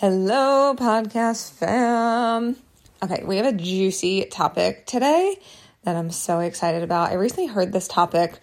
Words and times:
Hello, 0.00 0.74
podcast 0.78 1.52
fam. 1.52 2.56
Okay, 3.02 3.22
we 3.22 3.36
have 3.36 3.44
a 3.44 3.52
juicy 3.52 4.24
topic 4.24 4.86
today 4.86 5.36
that 5.82 5.94
I'm 5.94 6.10
so 6.10 6.38
excited 6.38 6.82
about. 6.82 7.10
I 7.10 7.16
recently 7.16 7.48
heard 7.48 7.70
this 7.70 7.86
topic 7.86 8.38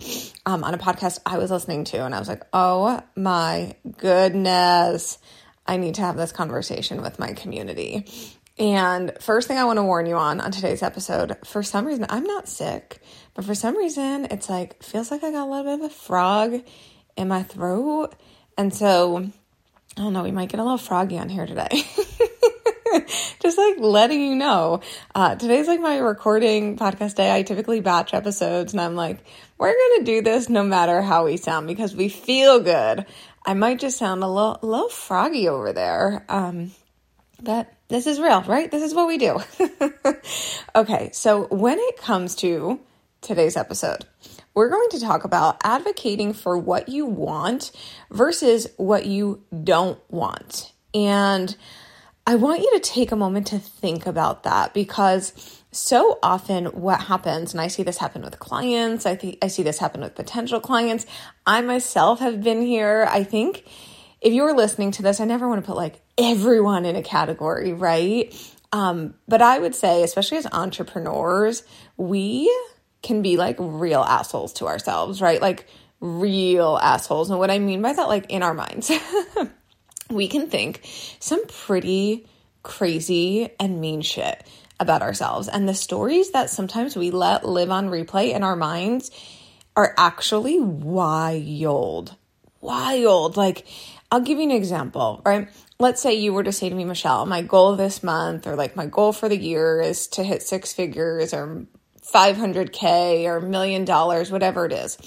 um, 0.46 0.64
on 0.64 0.76
a 0.76 0.78
podcast 0.78 1.18
I 1.26 1.40
was 1.40 1.50
listening 1.50 1.86
to, 1.86 2.06
and 2.06 2.14
I 2.14 2.20
was 2.20 2.28
like, 2.28 2.44
oh 2.54 3.02
my 3.16 3.74
goodness, 3.98 5.18
I 5.66 5.78
need 5.78 5.96
to 5.96 6.02
have 6.02 6.16
this 6.16 6.32
conversation 6.32 7.02
with 7.02 7.18
my 7.18 7.34
community. 7.34 8.06
And 8.60 9.14
first 9.20 9.48
thing 9.48 9.58
I 9.58 9.64
want 9.64 9.78
to 9.78 9.84
warn 9.84 10.06
you 10.06 10.16
on 10.16 10.40
on 10.40 10.52
today's 10.52 10.84
episode, 10.84 11.38
for 11.44 11.64
some 11.64 11.88
reason, 11.88 12.06
I'm 12.08 12.26
not 12.26 12.48
sick, 12.48 13.02
but 13.34 13.46
for 13.46 13.56
some 13.56 13.76
reason, 13.76 14.28
it's 14.30 14.48
like, 14.48 14.84
feels 14.84 15.10
like 15.10 15.24
I 15.24 15.32
got 15.32 15.48
a 15.48 15.50
little 15.50 15.76
bit 15.76 15.86
of 15.86 15.92
a 15.92 15.96
frog 15.96 16.62
in 17.16 17.28
my 17.28 17.42
throat. 17.42 18.14
And 18.60 18.72
so 18.72 19.32
I 19.98 20.02
don't 20.02 20.14
know, 20.14 20.22
we 20.22 20.32
might 20.32 20.50
get 20.50 20.60
a 20.60 20.64
little 20.64 20.78
froggy 20.78 21.18
on 21.18 21.28
here 21.28 21.48
today. 21.48 21.70
Just 23.40 23.58
like 23.58 23.80
letting 23.80 24.22
you 24.22 24.36
know. 24.36 24.82
Uh, 25.16 25.36
today's 25.36 25.68
like 25.68 25.80
my 25.80 25.98
recording 25.98 26.78
podcast 26.78 27.16
day. 27.16 27.34
I 27.34 27.42
typically 27.42 27.80
batch 27.80 28.14
episodes 28.14 28.74
and 28.74 28.82
I'm 28.82 28.94
like, 28.94 29.18
we're 29.58 29.74
going 29.74 30.00
to 30.00 30.06
do 30.06 30.22
this 30.22 30.50
no 30.50 30.64
matter 30.64 31.02
how 31.02 31.26
we 31.26 31.38
sound 31.38 31.66
because 31.66 31.96
we 31.96 32.10
feel 32.10 32.60
good. 32.60 33.08
I 33.44 33.56
might 33.56 33.80
just 33.80 33.98
sound 33.98 34.24
a 34.24 34.28
little, 34.28 34.60
a 34.62 34.66
little 34.68 34.90
froggy 34.90 35.50
over 35.50 35.74
there. 35.74 36.24
Um, 36.30 36.72
but 37.42 37.74
this 37.88 38.06
is 38.06 38.20
real, 38.20 38.44
right? 38.44 38.70
This 38.70 38.84
is 38.84 38.94
what 38.94 39.08
we 39.08 39.18
do. 39.18 39.40
okay, 40.76 41.10
so 41.12 41.48
when 41.48 41.80
it 41.80 41.98
comes 41.98 42.36
to 42.36 42.80
today's 43.22 43.58
episode, 43.58 44.06
we're 44.58 44.70
going 44.70 44.90
to 44.90 45.00
talk 45.00 45.24
about 45.24 45.56
advocating 45.64 46.34
for 46.34 46.58
what 46.58 46.90
you 46.90 47.06
want 47.06 47.72
versus 48.10 48.66
what 48.78 49.06
you 49.06 49.44
don't 49.64 50.00
want. 50.10 50.74
And 50.96 51.56
I 52.26 52.38
want 52.38 52.62
you 52.62 52.72
to 52.74 52.80
take 52.80 53.12
a 53.12 53.16
moment 53.16 53.46
to 53.48 53.60
think 53.60 54.08
about 54.08 54.42
that 54.46 54.74
because 54.74 55.62
so 55.72 56.18
often 56.24 56.66
what 56.66 57.02
happens 57.02 57.54
and 57.54 57.62
I 57.62 57.68
see 57.68 57.84
this 57.84 58.00
happen 58.00 58.24
with 58.24 58.40
clients, 58.40 59.06
I 59.06 59.16
think 59.16 59.38
I 59.44 59.48
see 59.48 59.62
this 59.62 59.78
happen 59.78 60.02
with 60.02 60.16
potential 60.16 60.60
clients. 60.60 61.06
I 61.46 61.62
myself 61.62 62.20
have 62.20 62.42
been 62.42 62.64
here. 62.64 63.08
I 63.12 63.24
think 63.24 63.64
if 64.22 64.34
you're 64.34 64.56
listening 64.56 64.90
to 64.94 65.04
this, 65.04 65.20
I 65.20 65.26
never 65.26 65.48
want 65.48 65.64
to 65.64 65.68
put 65.68 65.78
like 65.78 66.02
everyone 66.18 66.84
in 66.84 66.96
a 66.96 67.04
category, 67.04 67.74
right? 67.74 68.34
Um, 68.72 69.14
but 69.28 69.44
I 69.44 69.60
would 69.60 69.76
say, 69.76 70.02
especially 70.02 70.40
as 70.40 70.48
entrepreneurs, 70.48 71.62
we 71.96 72.52
can 73.02 73.22
be 73.22 73.38
like 73.38 73.56
real 73.60 74.02
assholes 74.02 74.54
to 74.54 74.68
ourselves, 74.68 75.22
right? 75.22 75.42
Like 75.42 75.68
real 76.00 76.78
assholes. 76.82 77.30
And 77.30 77.40
what 77.40 77.52
I 77.52 77.60
mean 77.60 77.82
by 77.82 77.94
that, 77.94 78.08
like 78.08 78.26
in 78.30 78.44
our 78.44 78.54
minds, 78.54 78.92
we 80.10 80.28
can 80.28 80.50
think 80.50 80.82
some 81.20 81.46
pretty 81.48 82.28
crazy 82.64 83.50
and 83.60 83.80
mean 83.82 84.02
shit 84.02 84.46
about 84.80 85.02
ourselves. 85.02 85.48
And 85.48 85.68
the 85.68 85.74
stories 85.74 86.32
that 86.32 86.50
sometimes 86.50 86.96
we 86.96 87.12
let 87.12 87.48
live 87.48 87.72
on 87.72 87.90
replay 87.90 88.34
in 88.34 88.44
our 88.44 88.56
minds 88.56 89.12
are 89.76 89.94
actually 89.98 90.60
wild. 90.60 92.16
Wild. 92.62 93.38
Like, 93.38 93.66
I'll 94.12 94.22
give 94.22 94.38
you 94.38 94.46
an 94.46 94.52
example, 94.52 95.22
right? 95.26 95.50
Let's 95.80 96.02
say 96.02 96.16
you 96.16 96.34
were 96.34 96.44
to 96.44 96.52
say 96.52 96.70
to 96.70 96.76
me, 96.76 96.86
Michelle, 96.86 97.26
my 97.26 97.42
goal 97.42 97.76
this 97.76 98.02
month 98.02 98.48
or 98.48 98.56
like 98.56 98.76
my 98.76 98.86
goal 98.86 99.14
for 99.14 99.30
the 99.30 99.38
year 99.38 99.80
is 99.82 100.08
to 100.10 100.24
hit 100.24 100.42
six 100.42 100.74
figures 100.74 101.34
or 101.34 101.68
500K 102.14 103.26
or 103.26 103.42
million 103.42 103.86
dollars, 103.86 104.32
whatever 104.32 104.66
it 104.66 104.74
is. 104.74 104.98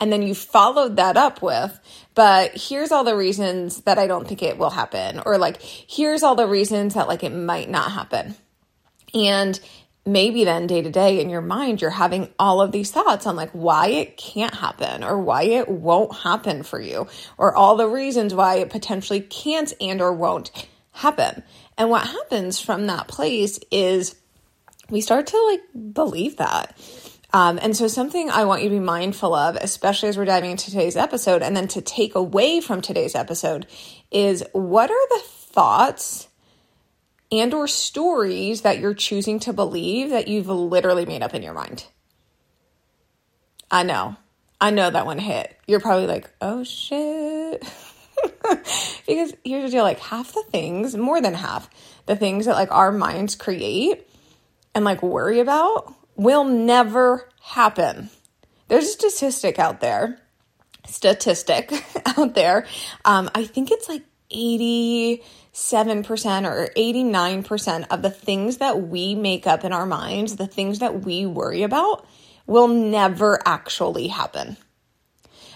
And 0.00 0.12
then 0.12 0.22
you 0.22 0.34
followed 0.34 0.96
that 0.96 1.16
up 1.16 1.40
with, 1.40 1.78
but 2.14 2.52
here's 2.54 2.92
all 2.92 3.04
the 3.04 3.16
reasons 3.16 3.82
that 3.82 3.98
I 3.98 4.06
don't 4.06 4.28
think 4.28 4.42
it 4.42 4.58
will 4.58 4.70
happen. 4.70 5.22
Or 5.24 5.38
like, 5.38 5.62
here's 5.62 6.22
all 6.22 6.34
the 6.34 6.46
reasons 6.46 6.94
that 6.94 7.08
like 7.08 7.24
it 7.24 7.32
might 7.32 7.70
not 7.70 7.92
happen. 7.92 8.34
And 9.14 9.58
maybe 10.04 10.44
then 10.44 10.66
day 10.66 10.82
to 10.82 10.90
day 10.90 11.20
in 11.20 11.30
your 11.30 11.40
mind, 11.40 11.80
you're 11.80 11.90
having 11.90 12.28
all 12.38 12.60
of 12.60 12.72
these 12.72 12.90
thoughts 12.90 13.26
on 13.26 13.36
like 13.36 13.50
why 13.52 13.88
it 13.88 14.16
can't 14.16 14.54
happen 14.54 15.02
or 15.02 15.18
why 15.18 15.42
it 15.44 15.68
won't 15.68 16.14
happen 16.14 16.62
for 16.62 16.80
you 16.80 17.08
or 17.38 17.54
all 17.56 17.76
the 17.76 17.88
reasons 17.88 18.34
why 18.34 18.56
it 18.56 18.70
potentially 18.70 19.20
can't 19.20 19.72
and 19.80 20.02
or 20.02 20.12
won't 20.12 20.50
happen. 20.92 21.42
And 21.78 21.90
what 21.90 22.06
happens 22.06 22.60
from 22.60 22.86
that 22.86 23.08
place 23.08 23.58
is 23.70 24.14
we 24.90 25.00
start 25.00 25.26
to 25.28 25.42
like 25.50 25.94
believe 25.94 26.36
that. 26.36 26.76
Um, 27.32 27.58
and 27.60 27.76
so, 27.76 27.88
something 27.88 28.30
I 28.30 28.44
want 28.44 28.62
you 28.62 28.68
to 28.68 28.76
be 28.76 28.80
mindful 28.80 29.34
of, 29.34 29.56
especially 29.56 30.08
as 30.08 30.16
we're 30.16 30.24
diving 30.24 30.52
into 30.52 30.70
today's 30.70 30.96
episode, 30.96 31.42
and 31.42 31.56
then 31.56 31.68
to 31.68 31.82
take 31.82 32.14
away 32.14 32.60
from 32.60 32.80
today's 32.80 33.14
episode, 33.14 33.66
is 34.10 34.44
what 34.52 34.90
are 34.90 35.08
the 35.08 35.22
thoughts 35.24 36.28
and 37.30 37.52
or 37.52 37.66
stories 37.66 38.62
that 38.62 38.78
you're 38.78 38.94
choosing 38.94 39.40
to 39.40 39.52
believe 39.52 40.10
that 40.10 40.28
you've 40.28 40.48
literally 40.48 41.04
made 41.04 41.22
up 41.22 41.34
in 41.34 41.42
your 41.42 41.52
mind? 41.52 41.84
I 43.70 43.82
know, 43.82 44.16
I 44.60 44.70
know 44.70 44.88
that 44.88 45.06
one 45.06 45.18
hit. 45.18 45.58
You're 45.66 45.80
probably 45.80 46.06
like, 46.06 46.30
oh 46.40 46.62
shit. 46.62 47.68
because 49.06 49.34
here's 49.44 49.64
the 49.64 49.70
deal 49.70 49.82
like 49.82 49.98
half 49.98 50.32
the 50.32 50.44
things, 50.50 50.96
more 50.96 51.20
than 51.20 51.34
half, 51.34 51.68
the 52.06 52.16
things 52.16 52.46
that 52.46 52.54
like 52.54 52.70
our 52.70 52.92
minds 52.92 53.34
create 53.34 54.08
and 54.76 54.84
like 54.84 55.02
worry 55.02 55.40
about 55.40 55.92
will 56.16 56.44
never 56.44 57.30
happen. 57.40 58.10
There's 58.68 58.84
a 58.84 58.88
statistic 58.88 59.58
out 59.58 59.80
there, 59.80 60.20
statistic 60.86 61.72
out 62.18 62.34
there. 62.34 62.66
Um, 63.02 63.30
I 63.34 63.44
think 63.44 63.70
it's 63.70 63.88
like 63.88 64.02
87% 64.30 65.22
or 66.44 66.68
89% 66.76 67.86
of 67.90 68.02
the 68.02 68.10
things 68.10 68.58
that 68.58 68.82
we 68.82 69.14
make 69.14 69.46
up 69.46 69.64
in 69.64 69.72
our 69.72 69.86
minds, 69.86 70.36
the 70.36 70.46
things 70.46 70.80
that 70.80 71.06
we 71.06 71.24
worry 71.24 71.62
about, 71.62 72.06
will 72.46 72.68
never 72.68 73.40
actually 73.48 74.08
happen. 74.08 74.58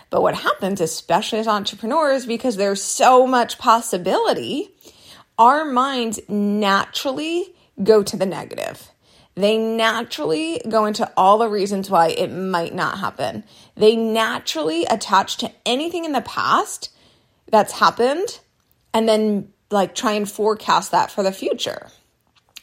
But 0.08 0.22
what 0.22 0.34
happens, 0.34 0.80
especially 0.80 1.40
as 1.40 1.46
entrepreneurs, 1.46 2.24
because 2.24 2.56
there's 2.56 2.82
so 2.82 3.26
much 3.26 3.58
possibility, 3.58 4.70
our 5.38 5.66
minds 5.66 6.20
naturally 6.26 7.54
go 7.82 8.02
to 8.02 8.16
the 8.16 8.26
negative 8.26 8.89
they 9.34 9.58
naturally 9.58 10.60
go 10.68 10.86
into 10.86 11.10
all 11.16 11.38
the 11.38 11.48
reasons 11.48 11.88
why 11.88 12.08
it 12.08 12.28
might 12.28 12.74
not 12.74 12.98
happen. 12.98 13.44
They 13.76 13.96
naturally 13.96 14.84
attach 14.84 15.38
to 15.38 15.52
anything 15.64 16.04
in 16.04 16.12
the 16.12 16.20
past 16.20 16.90
that's 17.50 17.72
happened 17.72 18.40
and 18.92 19.08
then 19.08 19.52
like 19.70 19.94
try 19.94 20.12
and 20.12 20.30
forecast 20.30 20.90
that 20.90 21.10
for 21.10 21.22
the 21.22 21.32
future. 21.32 21.88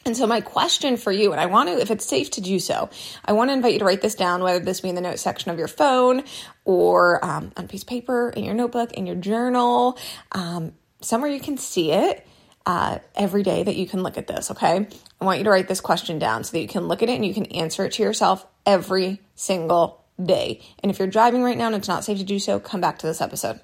And 0.04 0.16
so, 0.16 0.26
my 0.26 0.40
question 0.40 0.96
for 0.96 1.12
you, 1.12 1.32
and 1.32 1.40
I 1.40 1.46
want 1.46 1.68
to, 1.68 1.78
if 1.78 1.90
it's 1.90 2.06
safe 2.06 2.30
to 2.32 2.40
do 2.40 2.58
so, 2.58 2.88
I 3.24 3.32
want 3.32 3.50
to 3.50 3.52
invite 3.52 3.74
you 3.74 3.78
to 3.80 3.84
write 3.84 4.00
this 4.00 4.14
down, 4.14 4.42
whether 4.42 4.58
this 4.58 4.80
be 4.80 4.88
in 4.88 4.94
the 4.94 5.00
notes 5.00 5.20
section 5.20 5.50
of 5.50 5.58
your 5.58 5.68
phone 5.68 6.24
or 6.64 7.22
um, 7.22 7.52
on 7.56 7.64
a 7.64 7.68
piece 7.68 7.82
of 7.82 7.88
paper, 7.88 8.30
in 8.30 8.44
your 8.44 8.54
notebook, 8.54 8.92
in 8.92 9.06
your 9.06 9.16
journal, 9.16 9.98
um, 10.32 10.72
somewhere 11.00 11.30
you 11.30 11.40
can 11.40 11.58
see 11.58 11.92
it 11.92 12.26
uh, 12.68 12.98
every 13.14 13.42
day 13.42 13.62
that 13.62 13.76
you 13.76 13.86
can 13.86 14.02
look 14.02 14.18
at 14.18 14.26
this, 14.26 14.50
okay? 14.50 14.86
I 15.18 15.24
want 15.24 15.38
you 15.38 15.44
to 15.44 15.50
write 15.50 15.68
this 15.68 15.80
question 15.80 16.18
down 16.18 16.44
so 16.44 16.52
that 16.52 16.60
you 16.60 16.68
can 16.68 16.86
look 16.86 17.02
at 17.02 17.08
it 17.08 17.14
and 17.14 17.24
you 17.24 17.32
can 17.32 17.46
answer 17.46 17.82
it 17.86 17.92
to 17.92 18.02
yourself 18.02 18.46
every 18.66 19.22
single 19.34 20.04
day. 20.22 20.60
And 20.82 20.90
if 20.90 20.98
you're 20.98 21.08
driving 21.08 21.42
right 21.42 21.56
now 21.56 21.68
and 21.68 21.76
it's 21.76 21.88
not 21.88 22.04
safe 22.04 22.18
to 22.18 22.24
do 22.24 22.38
so, 22.38 22.60
come 22.60 22.82
back 22.82 22.98
to 22.98 23.06
this 23.06 23.22
episode. 23.22 23.58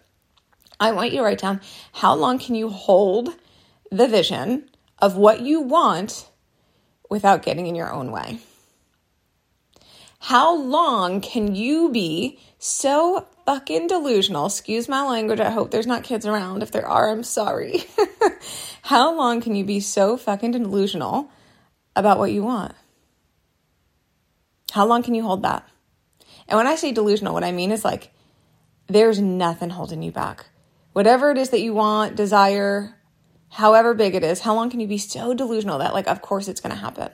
I 0.80 0.92
want 0.92 1.12
you 1.12 1.18
to 1.18 1.22
write 1.22 1.38
down 1.38 1.60
how 1.92 2.14
long 2.14 2.38
can 2.38 2.54
you 2.54 2.70
hold 2.70 3.28
the 3.90 4.08
vision 4.08 4.70
of 5.00 5.16
what 5.16 5.42
you 5.42 5.60
want 5.60 6.26
without 7.10 7.42
getting 7.42 7.66
in 7.66 7.74
your 7.74 7.92
own 7.92 8.10
way? 8.10 8.38
How 10.18 10.56
long 10.56 11.20
can 11.20 11.54
you 11.54 11.90
be 11.90 12.38
so 12.58 13.26
fucking 13.44 13.88
delusional? 13.88 14.46
Excuse 14.46 14.88
my 14.88 15.02
language. 15.06 15.40
I 15.40 15.50
hope 15.50 15.70
there's 15.70 15.86
not 15.86 16.04
kids 16.04 16.24
around. 16.24 16.62
If 16.62 16.70
there 16.70 16.88
are, 16.88 17.10
I'm 17.10 17.22
sorry. 17.22 17.84
How 18.84 19.16
long 19.16 19.40
can 19.40 19.54
you 19.54 19.64
be 19.64 19.80
so 19.80 20.18
fucking 20.18 20.50
delusional 20.50 21.30
about 21.96 22.18
what 22.18 22.32
you 22.32 22.42
want? 22.42 22.74
How 24.72 24.84
long 24.84 25.02
can 25.02 25.14
you 25.14 25.22
hold 25.22 25.40
that? 25.40 25.66
And 26.46 26.58
when 26.58 26.66
I 26.66 26.74
say 26.74 26.92
delusional, 26.92 27.32
what 27.32 27.44
I 27.44 27.50
mean 27.50 27.72
is 27.72 27.82
like, 27.82 28.12
there's 28.86 29.18
nothing 29.18 29.70
holding 29.70 30.02
you 30.02 30.12
back. 30.12 30.44
Whatever 30.92 31.30
it 31.30 31.38
is 31.38 31.48
that 31.48 31.62
you 31.62 31.72
want, 31.72 32.14
desire, 32.14 32.94
however 33.48 33.94
big 33.94 34.14
it 34.14 34.22
is, 34.22 34.40
how 34.40 34.54
long 34.54 34.68
can 34.68 34.80
you 34.80 34.86
be 34.86 34.98
so 34.98 35.32
delusional 35.32 35.78
that, 35.78 35.94
like, 35.94 36.06
of 36.06 36.20
course 36.20 36.46
it's 36.46 36.60
going 36.60 36.74
to 36.74 36.78
happen? 36.78 37.08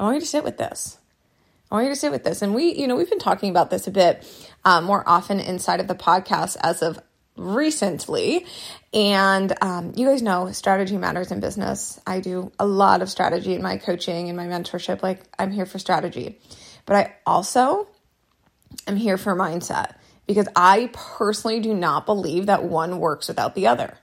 I 0.00 0.02
want 0.02 0.16
you 0.16 0.22
to 0.22 0.26
sit 0.26 0.42
with 0.42 0.58
this. 0.58 0.98
I 1.70 1.76
want 1.76 1.86
you 1.86 1.92
to 1.92 2.00
sit 2.00 2.10
with 2.10 2.24
this. 2.24 2.42
And 2.42 2.52
we, 2.52 2.74
you 2.74 2.88
know, 2.88 2.96
we've 2.96 3.08
been 3.08 3.20
talking 3.20 3.50
about 3.50 3.70
this 3.70 3.86
a 3.86 3.92
bit 3.92 4.26
um, 4.64 4.82
more 4.82 5.08
often 5.08 5.38
inside 5.38 5.78
of 5.78 5.86
the 5.86 5.94
podcast 5.94 6.56
as 6.60 6.82
of 6.82 6.98
recently. 7.36 8.46
And 8.92 9.52
um, 9.60 9.92
you 9.96 10.06
guys 10.06 10.22
know 10.22 10.50
strategy 10.52 10.96
matters 10.96 11.32
in 11.32 11.40
business. 11.40 12.00
I 12.06 12.20
do 12.20 12.52
a 12.58 12.66
lot 12.66 13.02
of 13.02 13.10
strategy 13.10 13.54
in 13.54 13.62
my 13.62 13.76
coaching 13.76 14.28
and 14.28 14.36
my 14.36 14.46
mentorship. 14.46 15.02
Like, 15.02 15.22
I'm 15.38 15.50
here 15.50 15.66
for 15.66 15.78
strategy. 15.78 16.38
But 16.86 16.96
I 16.96 17.14
also 17.26 17.88
am 18.86 18.96
here 18.96 19.16
for 19.16 19.34
mindset 19.34 19.94
because 20.26 20.48
I 20.54 20.90
personally 20.92 21.60
do 21.60 21.74
not 21.74 22.06
believe 22.06 22.46
that 22.46 22.64
one 22.64 22.98
works 22.98 23.28
without 23.28 23.54
the 23.54 23.66
other. 23.66 23.98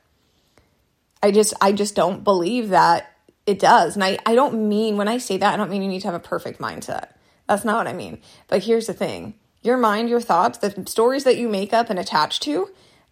I 1.24 1.32
just 1.32 1.54
I 1.62 1.72
just 1.72 1.96
don't 1.96 2.24
believe 2.24 2.70
that 2.70 3.12
it 3.46 3.60
does. 3.60 3.96
And 3.96 4.04
I, 4.04 4.18
I 4.26 4.36
don't 4.36 4.68
mean 4.70 4.98
when 4.98 5.08
I 5.08 5.18
say 5.18 5.38
that, 5.38 5.54
I 5.54 5.58
don't 5.58 5.70
mean 5.70 5.82
you 5.82 5.88
need 5.88 6.02
to 6.02 6.08
have 6.08 6.16
a 6.16 6.20
perfect 6.20 6.60
mindset. 6.60 7.10
That's 7.48 7.66
not 7.66 7.78
what 7.78 7.88
I 7.88 7.94
mean. 7.94 8.20
But 8.48 8.64
here's 8.64 8.88
the 8.88 8.94
thing. 8.94 9.36
Your 9.62 9.78
mind, 9.78 10.10
your 10.10 10.22
thoughts, 10.22 10.58
the 10.58 10.84
stories 10.88 11.24
that 11.24 11.38
you 11.38 11.48
make 11.48 11.74
up 11.74 11.90
and 11.90 12.00
attach 12.00 12.40
to 12.42 12.70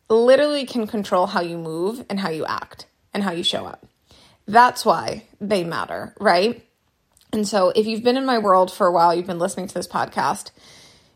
literally 0.09 0.65
can 0.65 0.87
control 0.87 1.27
how 1.27 1.41
you 1.41 1.57
move 1.57 2.05
and 2.09 2.19
how 2.19 2.29
you 2.29 2.45
act 2.45 2.87
and 3.13 3.23
how 3.23 3.31
you 3.31 3.43
show 3.43 3.65
up. 3.65 3.85
That's 4.47 4.83
why 4.83 5.25
they 5.39 5.63
matter, 5.63 6.15
right? 6.19 6.65
And 7.31 7.47
so 7.47 7.69
if 7.69 7.85
you've 7.85 8.03
been 8.03 8.17
in 8.17 8.25
my 8.25 8.39
world 8.39 8.71
for 8.71 8.87
a 8.87 8.91
while, 8.91 9.13
you've 9.13 9.27
been 9.27 9.39
listening 9.39 9.67
to 9.67 9.73
this 9.73 9.87
podcast, 9.87 10.51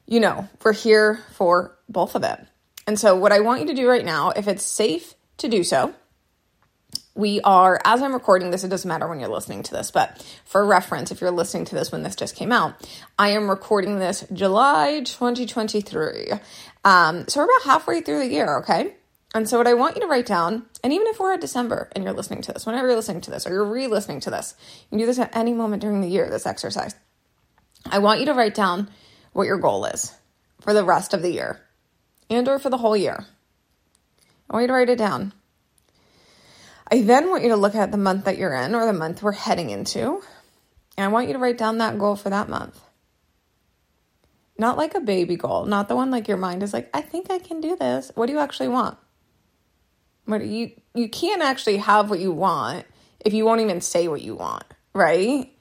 you 0.06 0.20
know, 0.20 0.48
we're 0.64 0.74
here 0.74 1.24
for 1.34 1.76
both 1.90 2.16
of 2.16 2.24
it. 2.24 2.40
And 2.86 3.00
so, 3.00 3.16
what 3.16 3.32
I 3.32 3.40
want 3.40 3.62
you 3.62 3.68
to 3.68 3.74
do 3.74 3.90
right 3.90 4.04
now, 4.04 4.32
if 4.32 4.48
it's 4.48 4.64
safe 4.64 5.16
to 5.38 5.48
do 5.48 5.64
so, 5.64 5.94
we 7.16 7.40
are, 7.42 7.80
as 7.86 8.02
I'm 8.02 8.14
recording 8.14 8.52
this, 8.52 8.64
it 8.64 8.70
doesn't 8.70 8.88
matter 8.88 9.08
when 9.08 9.20
you're 9.20 9.30
listening 9.30 9.64
to 9.64 9.72
this, 9.72 9.92
but 9.92 10.22
for 10.46 10.66
reference, 10.66 11.12
if 11.12 11.22
you're 11.22 11.32
listening 11.32 11.66
to 11.66 11.76
this 11.76 11.92
when 11.92 12.04
this 12.04 12.16
just 12.16 12.36
came 12.36 12.52
out, 12.52 12.76
I 13.20 13.30
am 13.30 13.50
recording 13.50 14.00
this 14.00 14.26
July 14.34 15.02
2023. 15.06 16.32
Um, 16.84 17.28
so 17.28 17.40
we're 17.40 17.46
about 17.46 17.66
halfway 17.66 18.02
through 18.02 18.20
the 18.20 18.28
year, 18.28 18.58
okay? 18.60 18.96
And 19.34 19.50
so, 19.50 19.58
what 19.58 19.68
I 19.68 19.74
want 19.74 19.96
you 19.96 20.02
to 20.02 20.08
write 20.08 20.28
down, 20.28 20.66
and 20.84 20.94
even 20.94 21.08
if 21.08 21.20
we're 21.20 21.34
at 21.34 21.42
December 21.42 21.90
and 21.94 22.04
you're 22.04 22.14
listening 22.14 22.42
to 22.44 22.54
this, 22.54 22.66
whenever 22.66 22.88
you're 22.88 22.96
listening 22.96 23.22
to 23.22 23.32
this, 23.32 23.48
or 23.48 23.52
you're 23.52 23.66
re 23.66 23.88
listening 23.88 24.20
to 24.22 24.30
this, 24.30 24.54
you 24.84 24.90
can 24.90 24.98
do 25.00 25.06
this 25.06 25.18
at 25.18 25.36
any 25.36 25.54
moment 25.54 25.82
during 25.82 26.02
the 26.02 26.08
year, 26.08 26.30
this 26.30 26.46
exercise. 26.46 26.96
I 27.86 28.00
want 28.00 28.20
you 28.20 28.28
to 28.28 28.34
write 28.34 28.54
down 28.54 28.90
what 29.34 29.48
your 29.48 29.58
goal 29.58 29.86
is 29.86 30.14
for 30.62 30.74
the 30.74 30.84
rest 30.84 31.14
of 31.14 31.22
the 31.22 31.32
year 31.32 31.60
and 32.30 32.48
or 32.48 32.60
for 32.60 32.70
the 32.70 32.78
whole 32.78 32.96
year. 32.96 33.26
I 34.50 34.54
want 34.54 34.64
you 34.64 34.68
to 34.68 34.74
write 34.74 34.90
it 34.90 34.98
down. 34.98 35.34
I 36.92 37.02
then 37.02 37.30
want 37.30 37.44
you 37.44 37.50
to 37.50 37.56
look 37.56 37.76
at 37.76 37.92
the 37.92 37.98
month 37.98 38.26
that 38.26 38.38
you're 38.38 38.54
in 38.54 38.76
or 38.76 38.86
the 38.86 38.94
month 38.94 39.24
we're 39.24 39.32
heading 39.32 39.72
into. 39.72 40.22
And 40.96 41.06
I 41.06 41.08
want 41.08 41.28
you 41.28 41.34
to 41.34 41.40
write 41.40 41.58
down 41.58 41.80
that 41.80 41.98
goal 41.98 42.16
for 42.16 42.30
that 42.30 42.50
month. 42.50 42.80
Not 44.64 44.78
like 44.78 44.96
a 44.96 45.02
baby 45.02 45.36
goal, 45.36 45.66
not 45.66 45.90
the 45.90 45.96
one 45.98 46.10
like 46.10 46.30
your 46.30 46.38
mind 46.38 46.64
is 46.64 46.72
like, 46.72 46.90
I 46.94 47.02
think 47.02 47.30
I 47.30 47.38
can 47.38 47.60
do 47.60 47.76
this. 47.76 48.14
What 48.16 48.28
do 48.28 48.32
you 48.32 48.40
actually 48.40 48.70
want? 48.70 48.98
What 50.24 50.46
you 50.46 50.72
you 50.96 51.10
can't 51.10 51.42
actually 51.42 51.80
have 51.80 52.10
what 52.10 52.22
you 52.22 52.32
want 52.32 52.86
if 53.26 53.34
you 53.34 53.44
won't 53.44 53.60
even 53.60 53.82
say 53.82 54.08
what 54.08 54.22
you 54.22 54.36
want, 54.36 54.64
right? 54.94 55.52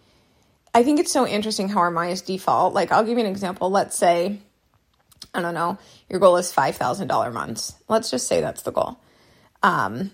I 0.73 0.85
think 0.85 1.01
it's 1.01 1.11
so 1.11 1.27
interesting 1.27 1.69
how 1.69 1.81
our 1.81 1.91
minds 1.91 2.23
default. 2.23 2.75
Like, 2.75 2.93
I'll 2.93 3.03
give 3.03 3.19
you 3.19 3.25
an 3.25 3.31
example. 3.31 3.71
Let's 3.71 3.97
say, 3.99 4.39
I 5.35 5.43
don't 5.43 5.55
know, 5.55 5.79
your 6.09 6.21
goal 6.21 6.37
is 6.37 6.53
$5,000 6.53 7.33
months. 7.33 7.75
Let's 7.89 8.09
just 8.09 8.29
say 8.29 8.41
that's 8.41 8.63
the 8.63 8.71
goal. 8.71 9.01
Um, 9.65 10.13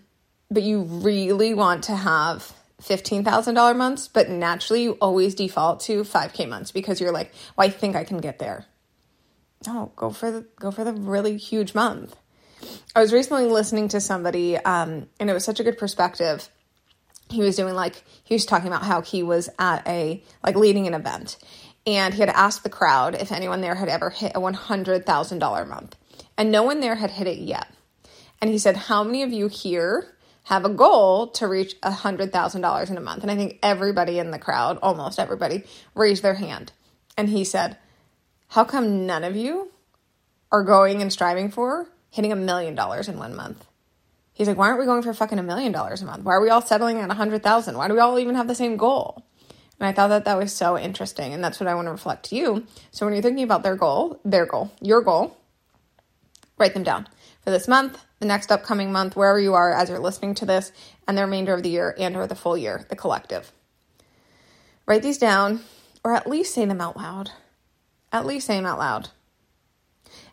but 0.50 0.62
you 0.62 0.80
really 0.80 1.52
want 1.52 1.84
to 1.84 1.94
have 1.94 2.54
$15,000 2.80 3.76
months, 3.76 4.08
but 4.08 4.30
naturally 4.30 4.84
you 4.84 4.92
always 4.92 5.34
default 5.34 5.80
to 5.80 6.04
5K 6.04 6.48
months 6.48 6.72
because 6.72 7.02
you're 7.02 7.12
like, 7.12 7.34
well, 7.54 7.66
I 7.66 7.70
think 7.70 7.94
I 7.94 8.04
can 8.04 8.16
get 8.16 8.38
there. 8.38 8.64
No, 9.66 9.92
go 9.96 10.10
for 10.10 10.30
the, 10.30 10.46
go 10.58 10.70
for 10.70 10.84
the 10.84 10.92
really 10.92 11.36
huge 11.36 11.74
month. 11.74 12.16
I 12.94 13.00
was 13.00 13.12
recently 13.12 13.46
listening 13.46 13.88
to 13.88 14.00
somebody, 14.00 14.56
um, 14.56 15.08
and 15.20 15.30
it 15.30 15.32
was 15.32 15.44
such 15.44 15.60
a 15.60 15.64
good 15.64 15.78
perspective 15.78 16.48
he 17.30 17.42
was 17.42 17.56
doing 17.56 17.74
like 17.74 18.04
he 18.24 18.34
was 18.34 18.46
talking 18.46 18.68
about 18.68 18.84
how 18.84 19.02
he 19.02 19.22
was 19.22 19.48
at 19.58 19.86
a 19.86 20.22
like 20.44 20.56
leading 20.56 20.86
an 20.86 20.94
event 20.94 21.36
and 21.86 22.14
he 22.14 22.20
had 22.20 22.30
asked 22.30 22.62
the 22.62 22.70
crowd 22.70 23.14
if 23.14 23.32
anyone 23.32 23.60
there 23.60 23.74
had 23.74 23.88
ever 23.88 24.10
hit 24.10 24.32
a 24.34 24.40
$100,000 24.40 25.68
month 25.68 25.96
and 26.36 26.50
no 26.50 26.62
one 26.62 26.80
there 26.80 26.96
had 26.96 27.10
hit 27.10 27.26
it 27.26 27.38
yet. 27.38 27.68
And 28.40 28.50
he 28.50 28.58
said, 28.58 28.76
"How 28.76 29.02
many 29.02 29.24
of 29.24 29.32
you 29.32 29.48
here 29.48 30.14
have 30.44 30.64
a 30.64 30.68
goal 30.68 31.26
to 31.28 31.48
reach 31.48 31.74
a 31.82 31.90
$100,000 31.90 32.90
in 32.90 32.96
a 32.96 33.00
month?" 33.00 33.22
And 33.22 33.32
I 33.32 33.36
think 33.36 33.58
everybody 33.64 34.20
in 34.20 34.30
the 34.30 34.38
crowd, 34.38 34.78
almost 34.80 35.18
everybody, 35.18 35.64
raised 35.96 36.22
their 36.22 36.34
hand. 36.34 36.70
And 37.16 37.28
he 37.28 37.42
said, 37.42 37.78
"How 38.48 38.64
come 38.64 39.06
none 39.06 39.24
of 39.24 39.36
you 39.36 39.70
are 40.50 40.64
going 40.64 41.02
and 41.02 41.12
striving 41.12 41.50
for 41.50 41.88
hitting 42.10 42.32
a 42.32 42.36
million 42.36 42.74
dollars 42.74 43.08
in 43.08 43.18
one 43.18 43.36
month?" 43.36 43.66
He's 44.38 44.46
like, 44.46 44.56
why 44.56 44.68
aren't 44.68 44.78
we 44.78 44.86
going 44.86 45.02
for 45.02 45.12
fucking 45.12 45.40
a 45.40 45.42
million 45.42 45.72
dollars 45.72 46.00
a 46.00 46.04
month? 46.04 46.22
Why 46.22 46.34
are 46.34 46.40
we 46.40 46.48
all 46.48 46.62
settling 46.62 46.98
at 46.98 47.10
a 47.10 47.14
hundred 47.14 47.42
thousand? 47.42 47.76
Why 47.76 47.88
do 47.88 47.94
we 47.94 47.98
all 47.98 48.20
even 48.20 48.36
have 48.36 48.46
the 48.46 48.54
same 48.54 48.76
goal? 48.76 49.26
And 49.80 49.88
I 49.88 49.92
thought 49.92 50.08
that 50.08 50.26
that 50.26 50.38
was 50.38 50.52
so 50.52 50.78
interesting, 50.78 51.34
and 51.34 51.42
that's 51.42 51.58
what 51.58 51.66
I 51.66 51.74
want 51.74 51.86
to 51.86 51.90
reflect 51.90 52.26
to 52.26 52.36
you. 52.36 52.64
So 52.92 53.04
when 53.04 53.14
you're 53.14 53.22
thinking 53.22 53.42
about 53.42 53.64
their 53.64 53.74
goal, 53.74 54.20
their 54.24 54.46
goal, 54.46 54.70
your 54.80 55.02
goal, 55.02 55.36
write 56.56 56.72
them 56.72 56.84
down 56.84 57.08
for 57.42 57.50
this 57.50 57.66
month, 57.66 57.98
the 58.20 58.26
next 58.26 58.52
upcoming 58.52 58.92
month, 58.92 59.16
wherever 59.16 59.40
you 59.40 59.54
are 59.54 59.72
as 59.72 59.88
you're 59.88 59.98
listening 59.98 60.36
to 60.36 60.46
this, 60.46 60.70
and 61.08 61.18
the 61.18 61.22
remainder 61.22 61.52
of 61.52 61.64
the 61.64 61.70
year 61.70 61.96
and 61.98 62.16
or 62.16 62.28
the 62.28 62.36
full 62.36 62.56
year, 62.56 62.86
the 62.90 62.96
collective. 62.96 63.50
Write 64.86 65.02
these 65.02 65.18
down, 65.18 65.64
or 66.04 66.14
at 66.14 66.28
least 66.28 66.54
say 66.54 66.64
them 66.64 66.80
out 66.80 66.96
loud. 66.96 67.32
At 68.12 68.26
least 68.26 68.46
say 68.46 68.56
them 68.56 68.66
out 68.66 68.78
loud. 68.78 69.08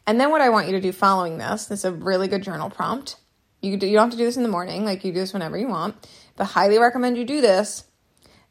And 0.07 0.19
then 0.19 0.29
what 0.29 0.41
I 0.41 0.49
want 0.49 0.67
you 0.67 0.73
to 0.73 0.81
do 0.81 0.91
following 0.91 1.37
this, 1.37 1.65
this 1.65 1.79
is 1.79 1.85
a 1.85 1.91
really 1.91 2.27
good 2.27 2.43
journal 2.43 2.69
prompt 2.69 3.17
you, 3.65 3.77
do, 3.77 3.87
you 3.87 3.93
don't 3.93 4.05
have 4.05 4.11
to 4.11 4.17
do 4.17 4.25
this 4.25 4.37
in 4.37 4.43
the 4.43 4.49
morning, 4.49 4.85
like 4.85 5.03
you 5.03 5.11
do 5.11 5.19
this 5.19 5.33
whenever 5.33 5.57
you 5.57 5.67
want, 5.67 5.95
but 6.35 6.45
highly 6.45 6.77
recommend 6.77 7.17
you 7.17 7.25
do 7.25 7.41
this. 7.41 7.83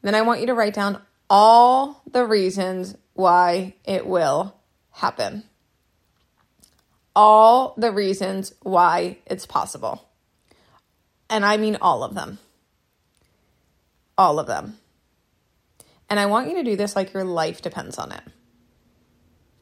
Then 0.01 0.13
I 0.13 0.21
want 0.21 0.41
you 0.41 0.47
to 0.47 0.53
write 0.53 0.73
down 0.73 1.01
all 1.29 2.03
the 2.11 2.25
reasons 2.25 2.95
why 3.13 3.75
it 3.85 4.05
will 4.05 4.55
happen. 4.91 5.43
All 7.15 7.73
the 7.77 7.91
reasons 7.91 8.53
why 8.61 9.19
it's 9.25 9.45
possible. 9.45 10.09
And 11.29 11.45
I 11.45 11.57
mean 11.57 11.77
all 11.81 12.03
of 12.03 12.13
them. 12.13 12.37
All 14.17 14.37
of 14.37 14.47
them. 14.47 14.77
And 16.09 16.19
I 16.19 16.27
want 16.27 16.49
you 16.49 16.55
to 16.55 16.63
do 16.63 16.75
this 16.75 16.95
like 16.95 17.13
your 17.13 17.23
life 17.23 17.61
depends 17.61 17.97
on 17.97 18.11
it. 18.11 18.21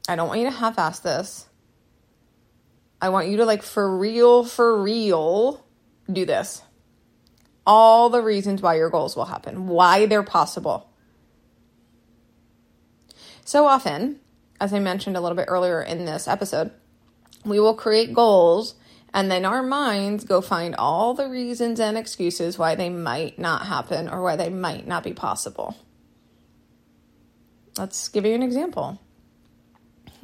I 0.08 0.16
don't 0.16 0.28
want 0.28 0.40
you 0.40 0.46
to 0.46 0.56
half 0.56 0.78
ass 0.78 1.00
this. 1.00 1.46
I 3.00 3.08
want 3.08 3.28
you 3.28 3.38
to, 3.38 3.44
like, 3.44 3.62
for 3.62 3.96
real, 3.96 4.44
for 4.44 4.80
real, 4.80 5.64
do 6.10 6.24
this. 6.24 6.62
All 7.66 8.10
the 8.10 8.22
reasons 8.22 8.60
why 8.60 8.76
your 8.76 8.90
goals 8.90 9.16
will 9.16 9.24
happen, 9.24 9.68
why 9.68 10.06
they're 10.06 10.22
possible. 10.22 10.90
So 13.44 13.66
often, 13.66 14.20
as 14.60 14.72
I 14.72 14.78
mentioned 14.78 15.16
a 15.16 15.20
little 15.20 15.36
bit 15.36 15.46
earlier 15.48 15.82
in 15.82 16.04
this 16.04 16.28
episode, 16.28 16.70
we 17.44 17.60
will 17.60 17.74
create 17.74 18.14
goals 18.14 18.74
and 19.12 19.30
then 19.30 19.44
our 19.44 19.62
minds 19.62 20.24
go 20.24 20.40
find 20.40 20.74
all 20.74 21.14
the 21.14 21.28
reasons 21.28 21.78
and 21.78 21.96
excuses 21.96 22.58
why 22.58 22.74
they 22.74 22.88
might 22.88 23.38
not 23.38 23.66
happen 23.66 24.08
or 24.08 24.22
why 24.22 24.34
they 24.34 24.48
might 24.48 24.88
not 24.88 25.04
be 25.04 25.12
possible. 25.12 25.76
Let's 27.78 28.08
give 28.08 28.26
you 28.26 28.34
an 28.34 28.42
example 28.42 28.98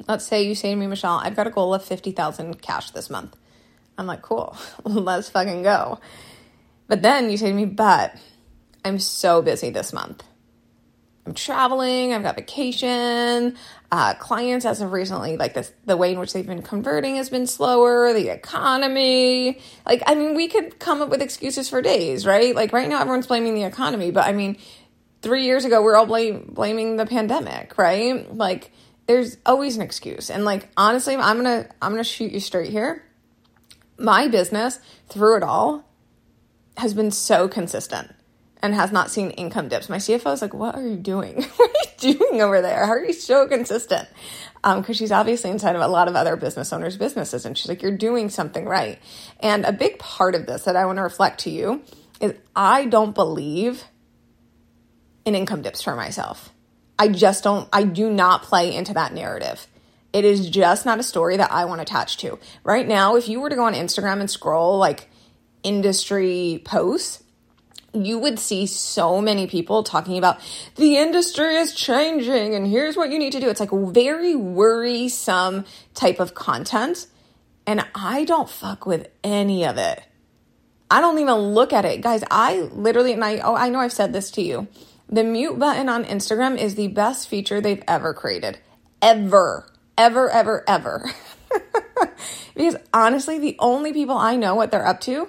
let's 0.07 0.25
say 0.25 0.43
you 0.43 0.55
say 0.55 0.71
to 0.71 0.75
me, 0.75 0.87
Michelle, 0.87 1.19
I've 1.23 1.35
got 1.35 1.47
a 1.47 1.51
goal 1.51 1.73
of 1.73 1.83
50,000 1.83 2.61
cash 2.61 2.91
this 2.91 3.09
month. 3.09 3.35
I'm 3.97 4.07
like, 4.07 4.21
cool, 4.21 4.57
let's 4.83 5.29
fucking 5.29 5.63
go. 5.63 5.99
But 6.87 7.01
then 7.01 7.29
you 7.29 7.37
say 7.37 7.47
to 7.47 7.53
me, 7.53 7.65
but 7.65 8.15
I'm 8.83 8.99
so 8.99 9.41
busy 9.41 9.69
this 9.69 9.93
month. 9.93 10.23
I'm 11.25 11.35
traveling, 11.35 12.13
I've 12.13 12.23
got 12.23 12.35
vacation, 12.35 13.55
uh, 13.91 14.15
clients 14.15 14.65
as 14.65 14.81
of 14.81 14.91
recently, 14.91 15.37
like 15.37 15.53
this, 15.53 15.71
the 15.85 15.95
way 15.95 16.13
in 16.13 16.19
which 16.19 16.33
they've 16.33 16.45
been 16.45 16.63
converting 16.63 17.17
has 17.17 17.29
been 17.29 17.45
slower, 17.45 18.11
the 18.11 18.29
economy. 18.29 19.59
Like, 19.85 20.01
I 20.07 20.15
mean, 20.15 20.33
we 20.33 20.47
could 20.47 20.79
come 20.79 21.01
up 21.01 21.09
with 21.09 21.21
excuses 21.21 21.69
for 21.69 21.81
days, 21.81 22.25
right? 22.25 22.55
Like, 22.55 22.73
right 22.73 22.89
now, 22.89 22.99
everyone's 23.01 23.27
blaming 23.27 23.53
the 23.53 23.63
economy, 23.63 24.09
but 24.09 24.25
I 24.25 24.31
mean, 24.31 24.57
three 25.21 25.45
years 25.45 25.63
ago, 25.63 25.81
we 25.83 25.89
are 25.89 25.95
all 25.95 26.07
blame, 26.07 26.49
blaming 26.53 26.97
the 26.97 27.05
pandemic, 27.05 27.77
right? 27.77 28.33
Like, 28.35 28.71
there's 29.11 29.37
always 29.45 29.75
an 29.75 29.81
excuse. 29.81 30.29
And 30.29 30.45
like 30.45 30.69
honestly, 30.77 31.15
I'm 31.15 31.41
going 31.41 31.63
to 31.63 31.69
I'm 31.81 31.91
going 31.91 32.03
to 32.03 32.09
shoot 32.09 32.31
you 32.31 32.39
straight 32.39 32.71
here. 32.71 33.03
My 33.97 34.27
business 34.27 34.79
through 35.09 35.37
it 35.37 35.43
all 35.43 35.85
has 36.77 36.93
been 36.93 37.11
so 37.11 37.47
consistent 37.47 38.15
and 38.63 38.73
has 38.73 38.91
not 38.91 39.11
seen 39.11 39.31
income 39.31 39.67
dips. 39.67 39.89
My 39.89 39.97
CFO 39.97 40.33
is 40.33 40.41
like, 40.41 40.53
What 40.53 40.75
are 40.75 40.87
you 40.87 40.95
doing? 40.95 41.43
what 41.57 41.69
are 41.69 42.07
you 42.07 42.13
doing 42.13 42.41
over 42.41 42.61
there? 42.61 42.85
How 42.85 42.93
are 42.93 43.03
you 43.03 43.13
so 43.13 43.47
consistent? 43.47 44.07
Because 44.63 44.87
um, 44.89 44.93
she's 44.93 45.11
obviously 45.11 45.49
inside 45.49 45.75
of 45.75 45.81
a 45.81 45.87
lot 45.87 46.07
of 46.07 46.15
other 46.15 46.35
business 46.35 46.71
owners' 46.71 46.95
businesses. 46.95 47.45
And 47.45 47.57
she's 47.57 47.67
like, 47.67 47.81
You're 47.81 47.97
doing 47.97 48.29
something 48.29 48.65
right. 48.65 48.97
And 49.41 49.65
a 49.65 49.73
big 49.73 49.99
part 49.99 50.35
of 50.35 50.45
this 50.45 50.63
that 50.63 50.77
I 50.77 50.85
want 50.85 50.97
to 50.97 51.03
reflect 51.03 51.41
to 51.41 51.49
you 51.49 51.83
is 52.21 52.33
I 52.55 52.85
don't 52.85 53.13
believe 53.13 53.83
in 55.25 55.35
income 55.35 55.61
dips 55.61 55.81
for 55.81 55.95
myself. 55.95 56.53
I 57.01 57.07
just 57.07 57.43
don't, 57.43 57.67
I 57.73 57.83
do 57.83 58.11
not 58.11 58.43
play 58.43 58.75
into 58.75 58.93
that 58.93 59.11
narrative. 59.11 59.65
It 60.13 60.23
is 60.23 60.47
just 60.47 60.85
not 60.85 60.99
a 60.99 61.03
story 61.03 61.35
that 61.35 61.51
I 61.51 61.65
want 61.65 61.79
to 61.79 61.81
attach 61.81 62.17
to. 62.17 62.37
Right 62.63 62.87
now, 62.87 63.15
if 63.15 63.27
you 63.27 63.41
were 63.41 63.49
to 63.49 63.55
go 63.55 63.63
on 63.63 63.73
Instagram 63.73 64.19
and 64.19 64.29
scroll 64.29 64.77
like 64.77 65.09
industry 65.63 66.61
posts, 66.63 67.23
you 67.91 68.19
would 68.19 68.37
see 68.37 68.67
so 68.67 69.19
many 69.19 69.47
people 69.47 69.81
talking 69.81 70.19
about 70.19 70.39
the 70.75 70.97
industry 70.97 71.55
is 71.55 71.73
changing 71.73 72.53
and 72.53 72.67
here's 72.67 72.95
what 72.95 73.09
you 73.09 73.17
need 73.17 73.31
to 73.31 73.39
do. 73.39 73.49
It's 73.49 73.59
like 73.59 73.71
very 73.71 74.35
worrisome 74.35 75.65
type 75.95 76.19
of 76.19 76.35
content. 76.35 77.07
And 77.65 77.83
I 77.95 78.25
don't 78.25 78.47
fuck 78.47 78.85
with 78.85 79.07
any 79.23 79.65
of 79.65 79.79
it. 79.79 80.03
I 80.91 81.01
don't 81.01 81.17
even 81.17 81.33
look 81.55 81.73
at 81.73 81.83
it. 81.83 82.01
Guys, 82.01 82.23
I 82.29 82.69
literally, 82.73 83.13
and 83.13 83.25
I, 83.25 83.39
oh, 83.39 83.55
I 83.55 83.69
know 83.69 83.79
I've 83.79 83.91
said 83.91 84.13
this 84.13 84.29
to 84.31 84.43
you. 84.43 84.67
The 85.11 85.23
mute 85.25 85.59
button 85.59 85.89
on 85.89 86.05
Instagram 86.05 86.57
is 86.57 86.75
the 86.75 86.87
best 86.87 87.27
feature 87.27 87.59
they've 87.59 87.83
ever 87.85 88.13
created. 88.13 88.59
Ever. 89.01 89.67
Ever, 89.97 90.29
ever, 90.29 90.63
ever. 90.67 91.11
because 92.55 92.77
honestly, 92.93 93.37
the 93.37 93.57
only 93.59 93.91
people 93.91 94.17
I 94.17 94.37
know 94.37 94.55
what 94.55 94.71
they're 94.71 94.87
up 94.87 95.01
to 95.01 95.27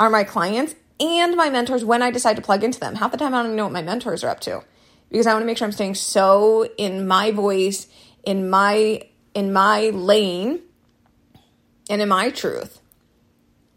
are 0.00 0.08
my 0.08 0.24
clients 0.24 0.74
and 0.98 1.36
my 1.36 1.50
mentors 1.50 1.84
when 1.84 2.02
I 2.02 2.10
decide 2.10 2.36
to 2.36 2.42
plug 2.42 2.64
into 2.64 2.80
them. 2.80 2.94
Half 2.94 3.12
the 3.12 3.18
time, 3.18 3.34
I 3.34 3.38
don't 3.38 3.46
even 3.46 3.56
know 3.56 3.64
what 3.64 3.72
my 3.72 3.82
mentors 3.82 4.24
are 4.24 4.30
up 4.30 4.40
to 4.40 4.62
because 5.10 5.26
I 5.26 5.32
want 5.34 5.42
to 5.42 5.46
make 5.46 5.58
sure 5.58 5.66
I'm 5.66 5.72
staying 5.72 5.96
so 5.96 6.66
in 6.78 7.06
my 7.06 7.30
voice, 7.30 7.86
in 8.24 8.48
my 8.48 9.02
in 9.34 9.52
my 9.52 9.90
lane, 9.90 10.60
and 11.90 12.00
in 12.00 12.08
my 12.08 12.30
truth. 12.30 12.80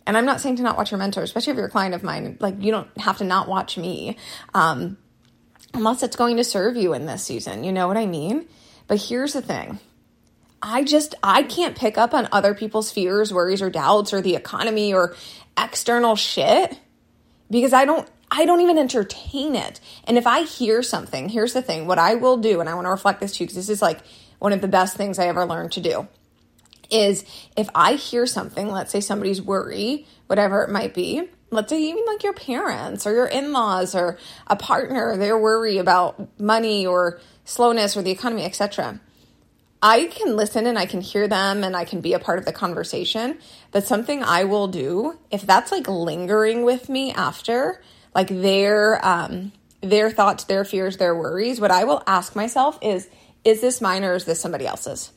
And 0.06 0.16
I'm 0.16 0.26
not 0.26 0.40
saying 0.40 0.56
to 0.58 0.64
not 0.64 0.78
watch 0.78 0.92
your 0.92 1.00
mentor, 1.00 1.22
especially 1.22 1.52
if 1.52 1.58
you're 1.58 1.66
a 1.66 1.70
client 1.70 1.94
of 1.94 2.02
mine. 2.02 2.38
Like 2.40 2.64
you 2.64 2.72
don't 2.72 2.90
have 2.98 3.18
to 3.18 3.26
not 3.26 3.50
watch 3.50 3.78
me. 3.78 4.18
Um, 4.54 4.98
unless 5.74 6.04
it's 6.04 6.16
going 6.16 6.38
to 6.38 6.44
serve 6.44 6.76
you 6.76 6.94
in 6.94 7.06
this 7.06 7.24
season. 7.24 7.64
You 7.64 7.72
know 7.72 7.88
what 7.88 7.98
I 7.98 8.06
mean? 8.06 8.48
But 8.88 9.02
here's 9.02 9.34
the 9.34 9.42
thing. 9.42 9.80
I 10.62 10.84
just 10.84 11.16
I 11.22 11.44
can't 11.44 11.78
pick 11.78 11.98
up 11.98 12.14
on 12.14 12.28
other 12.32 12.54
people's 12.54 12.92
fears, 12.92 13.34
worries 13.34 13.62
or 13.62 13.70
doubts 13.70 14.14
or 14.14 14.22
the 14.22 14.36
economy 14.36 14.94
or 14.94 15.16
external 15.58 16.16
shit 16.16 16.80
because 17.50 17.74
I 17.74 17.86
don't 17.86 18.10
I 18.30 18.46
don't 18.46 18.62
even 18.62 18.78
entertain 18.78 19.56
it. 19.56 19.80
And 20.06 20.18
if 20.18 20.28
I 20.28 20.44
hear 20.44 20.84
something, 20.84 21.30
here's 21.30 21.54
the 21.54 21.62
thing, 21.62 21.88
what 21.88 22.00
I 22.00 22.16
will 22.16 22.38
do 22.38 22.60
and 22.60 22.68
I 22.68 22.76
want 22.76 22.86
to 22.86 22.92
reflect 22.92 23.20
this 23.20 23.34
to 23.34 23.44
you 23.44 23.46
because 23.46 23.56
this 23.56 23.70
is 23.70 23.82
like 23.82 24.00
one 24.40 24.54
of 24.54 24.62
the 24.62 24.68
best 24.68 24.98
things 24.98 25.20
I 25.20 25.28
ever 25.28 25.46
learned 25.46 25.74
to 25.74 25.82
do 25.82 26.08
is 26.90 27.26
if 27.56 27.70
I 27.76 27.94
hear 27.94 28.26
something, 28.26 28.70
let's 28.70 28.92
say 28.92 29.02
somebody's 29.02 29.42
worry, 29.42 30.08
whatever 30.28 30.64
it 30.64 30.70
might 30.70 30.94
be, 30.94 31.30
let's 31.50 31.70
say 31.70 31.82
even 31.82 32.04
like 32.06 32.24
your 32.24 32.34
parents 32.34 33.08
or 33.08 33.14
your 33.14 33.28
in-laws 33.28 33.96
or 33.96 34.18
a 34.48 34.56
partner 34.56 35.16
their 35.18 35.38
worry 35.38 35.78
about 35.78 36.40
money 36.40 36.86
or 36.86 37.20
slowness 37.46 37.96
or 37.96 38.02
the 38.02 38.12
economy 38.12 38.44
etc 38.44 39.00
i 39.82 40.06
can 40.08 40.36
listen 40.36 40.66
and 40.68 40.78
i 40.78 40.86
can 40.86 41.02
hear 41.02 41.28
them 41.28 41.64
and 41.64 41.76
i 41.76 41.86
can 41.86 42.02
be 42.02 42.14
a 42.14 42.20
part 42.20 42.40
of 42.40 42.46
the 42.46 42.52
conversation 42.52 43.38
but 43.72 43.86
something 43.86 44.24
i 44.24 44.44
will 44.44 44.68
do 44.68 45.18
if 45.32 45.44
that's 45.44 45.72
like 45.72 45.88
lingering 45.88 46.64
with 46.64 46.90
me 46.90 47.12
after 47.14 47.82
like 48.14 48.28
their 48.28 49.04
um 49.06 49.52
their 49.82 50.12
thoughts 50.12 50.44
their 50.46 50.66
fears 50.66 50.98
their 50.98 51.16
worries 51.16 51.62
what 51.62 51.72
i 51.72 51.84
will 51.84 52.04
ask 52.08 52.36
myself 52.36 52.78
is 52.82 53.08
is 53.46 53.62
this 53.62 53.80
mine 53.80 54.04
or 54.04 54.16
is 54.16 54.26
this 54.26 54.42
somebody 54.42 54.66
else's 54.66 55.12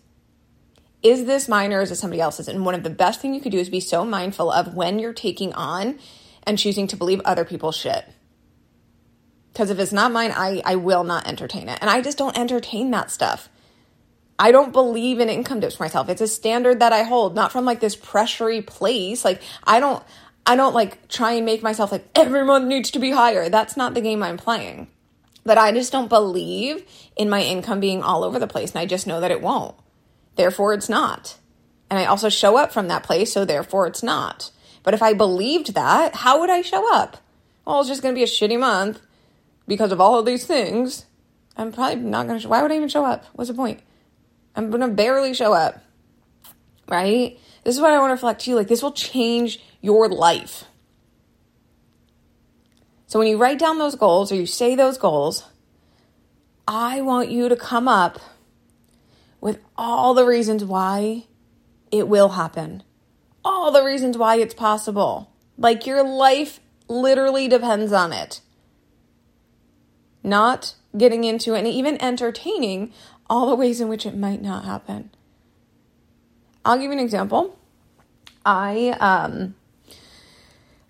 is 1.02 1.24
this 1.24 1.48
mine 1.48 1.72
or 1.72 1.80
is 1.80 1.90
it 1.90 1.96
somebody 1.96 2.20
else's? 2.20 2.48
And 2.48 2.64
one 2.64 2.74
of 2.74 2.82
the 2.82 2.90
best 2.90 3.20
thing 3.20 3.34
you 3.34 3.40
could 3.40 3.52
do 3.52 3.58
is 3.58 3.70
be 3.70 3.80
so 3.80 4.04
mindful 4.04 4.50
of 4.50 4.74
when 4.74 4.98
you're 4.98 5.14
taking 5.14 5.52
on 5.54 5.98
and 6.44 6.58
choosing 6.58 6.86
to 6.88 6.96
believe 6.96 7.20
other 7.24 7.44
people's 7.44 7.76
shit. 7.76 8.04
Because 9.52 9.70
if 9.70 9.78
it's 9.78 9.92
not 9.92 10.12
mine, 10.12 10.32
I, 10.34 10.62
I 10.64 10.76
will 10.76 11.04
not 11.04 11.26
entertain 11.26 11.68
it. 11.68 11.78
And 11.80 11.90
I 11.90 12.00
just 12.02 12.18
don't 12.18 12.38
entertain 12.38 12.90
that 12.92 13.10
stuff. 13.10 13.48
I 14.38 14.52
don't 14.52 14.72
believe 14.72 15.20
in 15.20 15.28
income 15.28 15.60
dips 15.60 15.76
for 15.76 15.82
myself. 15.82 16.08
It's 16.08 16.22
a 16.22 16.26
standard 16.26 16.80
that 16.80 16.94
I 16.94 17.02
hold, 17.02 17.34
not 17.34 17.52
from 17.52 17.66
like 17.66 17.80
this 17.80 17.94
pressury 17.94 18.64
place. 18.64 19.22
Like 19.24 19.42
I 19.64 19.80
don't 19.80 20.02
I 20.46 20.56
don't 20.56 20.74
like 20.74 21.08
try 21.08 21.32
and 21.32 21.44
make 21.44 21.62
myself 21.62 21.92
like 21.92 22.08
everyone 22.14 22.66
needs 22.66 22.90
to 22.92 22.98
be 22.98 23.10
higher. 23.10 23.50
That's 23.50 23.76
not 23.76 23.92
the 23.92 24.00
game 24.00 24.22
I'm 24.22 24.38
playing. 24.38 24.88
But 25.44 25.58
I 25.58 25.72
just 25.72 25.92
don't 25.92 26.08
believe 26.08 26.84
in 27.16 27.28
my 27.28 27.42
income 27.42 27.80
being 27.80 28.02
all 28.02 28.24
over 28.24 28.38
the 28.38 28.46
place 28.46 28.70
and 28.70 28.80
I 28.80 28.86
just 28.86 29.06
know 29.06 29.20
that 29.20 29.30
it 29.30 29.42
won't. 29.42 29.74
Therefore 30.36 30.72
it's 30.72 30.88
not. 30.88 31.36
And 31.90 31.98
I 31.98 32.06
also 32.06 32.28
show 32.28 32.56
up 32.56 32.72
from 32.72 32.88
that 32.88 33.02
place, 33.02 33.32
so 33.32 33.44
therefore 33.44 33.88
it's 33.88 34.02
not. 34.02 34.52
But 34.82 34.94
if 34.94 35.02
I 35.02 35.12
believed 35.12 35.74
that, 35.74 36.14
how 36.16 36.40
would 36.40 36.50
I 36.50 36.62
show 36.62 36.92
up? 36.94 37.18
Well, 37.64 37.80
it's 37.80 37.88
just 37.88 38.02
going 38.02 38.14
to 38.14 38.18
be 38.18 38.22
a 38.22 38.26
shitty 38.26 38.58
month 38.58 39.00
because 39.66 39.92
of 39.92 40.00
all 40.00 40.18
of 40.18 40.26
these 40.26 40.46
things. 40.46 41.06
I'm 41.56 41.72
probably 41.72 41.96
not 41.96 42.26
going 42.26 42.40
to. 42.40 42.48
Why 42.48 42.62
would 42.62 42.72
I 42.72 42.76
even 42.76 42.88
show 42.88 43.04
up? 43.04 43.24
What's 43.34 43.50
the 43.50 43.54
point? 43.54 43.80
I'm 44.56 44.70
going 44.70 44.80
to 44.80 44.88
barely 44.88 45.34
show 45.34 45.52
up. 45.52 45.82
Right? 46.88 47.38
This 47.62 47.74
is 47.74 47.80
what 47.80 47.92
I 47.92 47.98
want 47.98 48.10
to 48.10 48.14
reflect 48.14 48.40
to 48.42 48.50
you. 48.50 48.56
Like, 48.56 48.68
this 48.68 48.82
will 48.82 48.92
change 48.92 49.60
your 49.80 50.08
life. 50.08 50.64
So, 53.06 53.18
when 53.18 53.28
you 53.28 53.36
write 53.36 53.58
down 53.58 53.78
those 53.78 53.94
goals 53.94 54.32
or 54.32 54.36
you 54.36 54.46
say 54.46 54.74
those 54.74 54.96
goals, 54.96 55.44
I 56.66 57.00
want 57.02 57.30
you 57.30 57.48
to 57.48 57.56
come 57.56 57.88
up 57.88 58.18
with 59.40 59.58
all 59.76 60.14
the 60.14 60.24
reasons 60.24 60.64
why 60.64 61.24
it 61.90 62.08
will 62.08 62.30
happen 62.30 62.82
all 63.44 63.70
the 63.70 63.84
reasons 63.84 64.16
why 64.16 64.36
it's 64.36 64.54
possible. 64.54 65.30
Like 65.56 65.86
your 65.86 66.02
life 66.02 66.60
literally 66.88 67.48
depends 67.48 67.92
on 67.92 68.12
it. 68.12 68.40
Not 70.22 70.74
getting 70.96 71.24
into 71.24 71.54
and 71.54 71.66
even 71.66 72.00
entertaining 72.02 72.92
all 73.28 73.48
the 73.48 73.54
ways 73.54 73.80
in 73.80 73.88
which 73.88 74.04
it 74.04 74.16
might 74.16 74.42
not 74.42 74.64
happen. 74.64 75.10
I'll 76.64 76.76
give 76.76 76.84
you 76.84 76.92
an 76.92 76.98
example. 76.98 77.58
I 78.44 78.96
um 79.00 79.54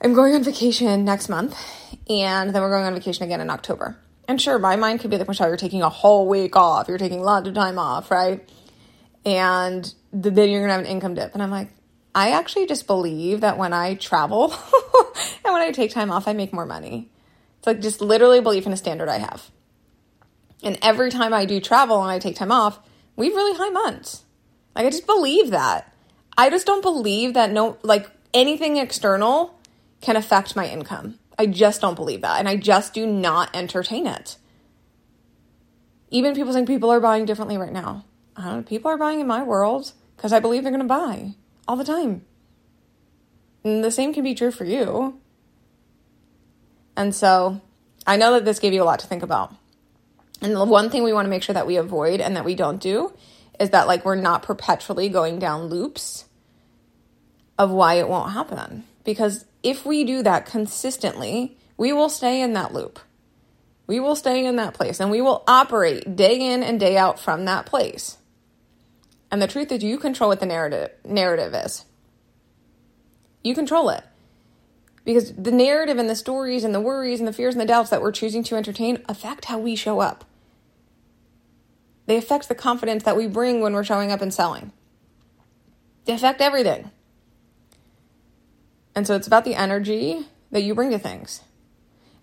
am 0.01 0.15
going 0.15 0.35
on 0.35 0.43
vacation 0.43 1.05
next 1.05 1.29
month 1.29 1.57
and 2.09 2.55
then 2.55 2.63
we're 2.63 2.71
going 2.71 2.85
on 2.85 2.95
vacation 2.95 3.25
again 3.25 3.41
in 3.41 3.51
October. 3.51 3.97
And 4.27 4.41
sure, 4.41 4.59
my 4.61 4.77
mind 4.77 5.01
could 5.01 5.11
be 5.11 5.19
like, 5.19 5.27
Michelle, 5.27 5.49
you're 5.49 5.57
taking 5.57 5.83
a 5.83 5.89
whole 5.89 6.29
week 6.29 6.55
off. 6.55 6.87
You're 6.87 6.99
taking 6.99 7.21
lots 7.21 7.49
of 7.49 7.55
time 7.55 7.79
off, 7.81 8.13
right? 8.13 8.49
And 9.25 9.93
then 10.13 10.49
you're 10.49 10.61
going 10.61 10.69
to 10.69 10.75
have 10.75 10.81
an 10.81 10.87
income 10.87 11.15
dip. 11.15 11.35
And 11.35 11.43
I'm 11.43 11.51
like, 11.51 11.69
I 12.15 12.31
actually 12.31 12.67
just 12.67 12.87
believe 12.87 13.41
that 13.41 13.59
when 13.59 13.73
I 13.73 13.95
travel 13.95 14.53
and 15.45 15.53
when 15.53 15.63
I 15.63 15.71
take 15.71 15.93
time 15.93 16.11
off, 16.11 16.27
I 16.27 16.33
make 16.33 16.53
more 16.53 16.67
money. 16.67 17.11
It's 17.59 17.67
like 17.67 17.81
just 17.81 18.01
literally 18.01 18.41
belief 18.41 18.67
in 18.67 18.73
a 18.73 18.77
standard 18.77 19.09
I 19.09 19.19
have. 19.19 19.51
And 20.63 20.79
every 20.83 21.11
time 21.11 21.33
I 21.33 21.45
do 21.45 21.61
travel 21.61 22.03
and 22.03 22.11
I 22.11 22.19
take 22.19 22.37
time 22.37 22.53
off, 22.53 22.81
we 23.17 23.27
have 23.27 23.37
really 23.37 23.57
high 23.57 23.71
months. 23.71 24.25
Like 24.75 24.87
I 24.87 24.91
just 24.91 25.07
believe 25.07 25.51
that. 25.51 25.95
I 26.37 26.51
just 26.51 26.67
don't 26.67 26.83
believe 26.83 27.35
that 27.35 27.53
no 27.53 27.79
like 27.83 28.11
anything 28.35 28.77
external 28.77 29.59
can 30.01 30.17
affect 30.17 30.57
my 30.57 30.67
income. 30.67 31.19
I 31.39 31.47
just 31.47 31.81
don't 31.81 31.95
believe 31.95 32.23
that. 32.23 32.39
And 32.39 32.49
I 32.49 32.57
just 32.57 32.93
do 32.93 33.07
not 33.07 33.55
entertain 33.55 34.07
it. 34.07 34.37
Even 36.11 36.35
people 36.35 36.53
saying 36.53 36.67
people 36.67 36.91
are 36.91 37.01
buying 37.01 37.25
differently 37.25 37.57
right 37.57 37.73
now. 37.73 38.05
I 38.37 38.45
don't 38.45 38.57
know, 38.57 38.63
people 38.63 38.91
are 38.91 38.99
buying 38.99 39.21
in 39.21 39.27
my 39.27 39.43
world 39.43 39.93
because 40.17 40.33
I 40.33 40.41
believe 40.41 40.63
they're 40.63 40.73
going 40.73 40.83
to 40.83 40.89
buy 40.89 41.35
all 41.71 41.77
the 41.77 41.85
time. 41.85 42.25
And 43.63 43.85
the 43.85 43.93
same 43.93 44.13
can 44.13 44.25
be 44.25 44.35
true 44.35 44.51
for 44.51 44.65
you. 44.65 45.21
And 46.97 47.15
so 47.15 47.61
I 48.05 48.17
know 48.17 48.33
that 48.33 48.45
this 48.45 48.59
gave 48.59 48.73
you 48.73 48.83
a 48.83 48.85
lot 48.85 48.99
to 48.99 49.07
think 49.07 49.23
about. 49.23 49.55
And 50.43 50.57
the 50.57 50.65
one 50.65 50.91
thing 50.91 51.05
we 51.05 51.13
want 51.13 51.27
to 51.27 51.31
make 51.31 51.45
sure 51.45 51.55
that 51.55 51.69
we 51.69 51.77
avoid 51.77 52.21
and 52.21 52.35
that 52.35 52.45
we 52.45 52.57
don't 52.57 52.81
do 52.81 53.13
is 53.61 53.71
that, 53.71 53.87
like, 53.87 54.05
we're 54.05 54.17
not 54.17 54.43
perpetually 54.43 55.09
going 55.09 55.39
down 55.39 55.67
loops 55.67 56.25
of 57.57 57.71
why 57.71 57.95
it 57.95 58.09
won't 58.09 58.33
happen. 58.33 58.83
Because 59.05 59.45
if 59.63 59.87
we 59.87 60.03
do 60.03 60.25
that 60.25 60.47
consistently, 60.47 61.57
we 61.77 61.93
will 61.93 62.09
stay 62.09 62.43
in 62.43 62.55
that 62.55 62.75
loop. 62.75 62.99
We 63.87 64.01
will 64.01 64.17
stay 64.17 64.45
in 64.45 64.57
that 64.57 64.75
place 64.75 64.99
and 64.99 65.09
we 65.09 65.21
will 65.21 65.45
operate 65.47 66.17
day 66.17 66.53
in 66.53 66.65
and 66.65 66.81
day 66.81 66.97
out 66.97 67.21
from 67.21 67.45
that 67.45 67.67
place. 67.67 68.19
And 69.31 69.41
the 69.41 69.47
truth 69.47 69.71
is, 69.71 69.83
you 69.83 69.99
control 69.99 70.31
what 70.31 70.41
the 70.41 70.47
narrative 70.47 70.91
narrative 71.05 71.55
is. 71.55 71.85
You 73.43 73.55
control 73.55 73.91
it. 73.91 74.05
Because 75.05 75.33
the 75.33 75.53
narrative 75.53 75.99
and 75.99 76.11
the 76.11 76.17
stories 76.17 76.65
and 76.65 76.75
the 76.75 76.81
worries 76.81 77.21
and 77.21 77.29
the 77.29 77.33
fears 77.33 77.55
and 77.55 77.61
the 77.61 77.67
doubts 77.67 77.91
that 77.91 78.03
we're 78.03 78.13
choosing 78.13 78.43
to 78.45 78.57
entertain 78.57 79.03
affect 79.09 79.47
how 79.47 79.59
we 79.59 79.75
show 79.77 80.01
up. 80.01 80.25
They 82.07 82.17
affect 82.17 82.49
the 82.49 82.55
confidence 82.55 83.05
that 83.05 83.17
we 83.17 83.27
bring 83.27 83.61
when 83.61 83.73
we're 83.73 83.85
showing 83.85 84.13
up 84.13 84.21
and 84.21 84.35
selling. 84.35 84.73
They 86.05 86.13
affect 86.13 86.41
everything. 86.41 86.91
And 88.95 89.07
so 89.07 89.15
it's 89.15 89.27
about 89.27 89.45
the 89.45 89.55
energy 89.55 90.27
that 90.51 90.63
you 90.63 90.75
bring 90.75 90.91
to 90.91 90.99
things. 90.99 91.41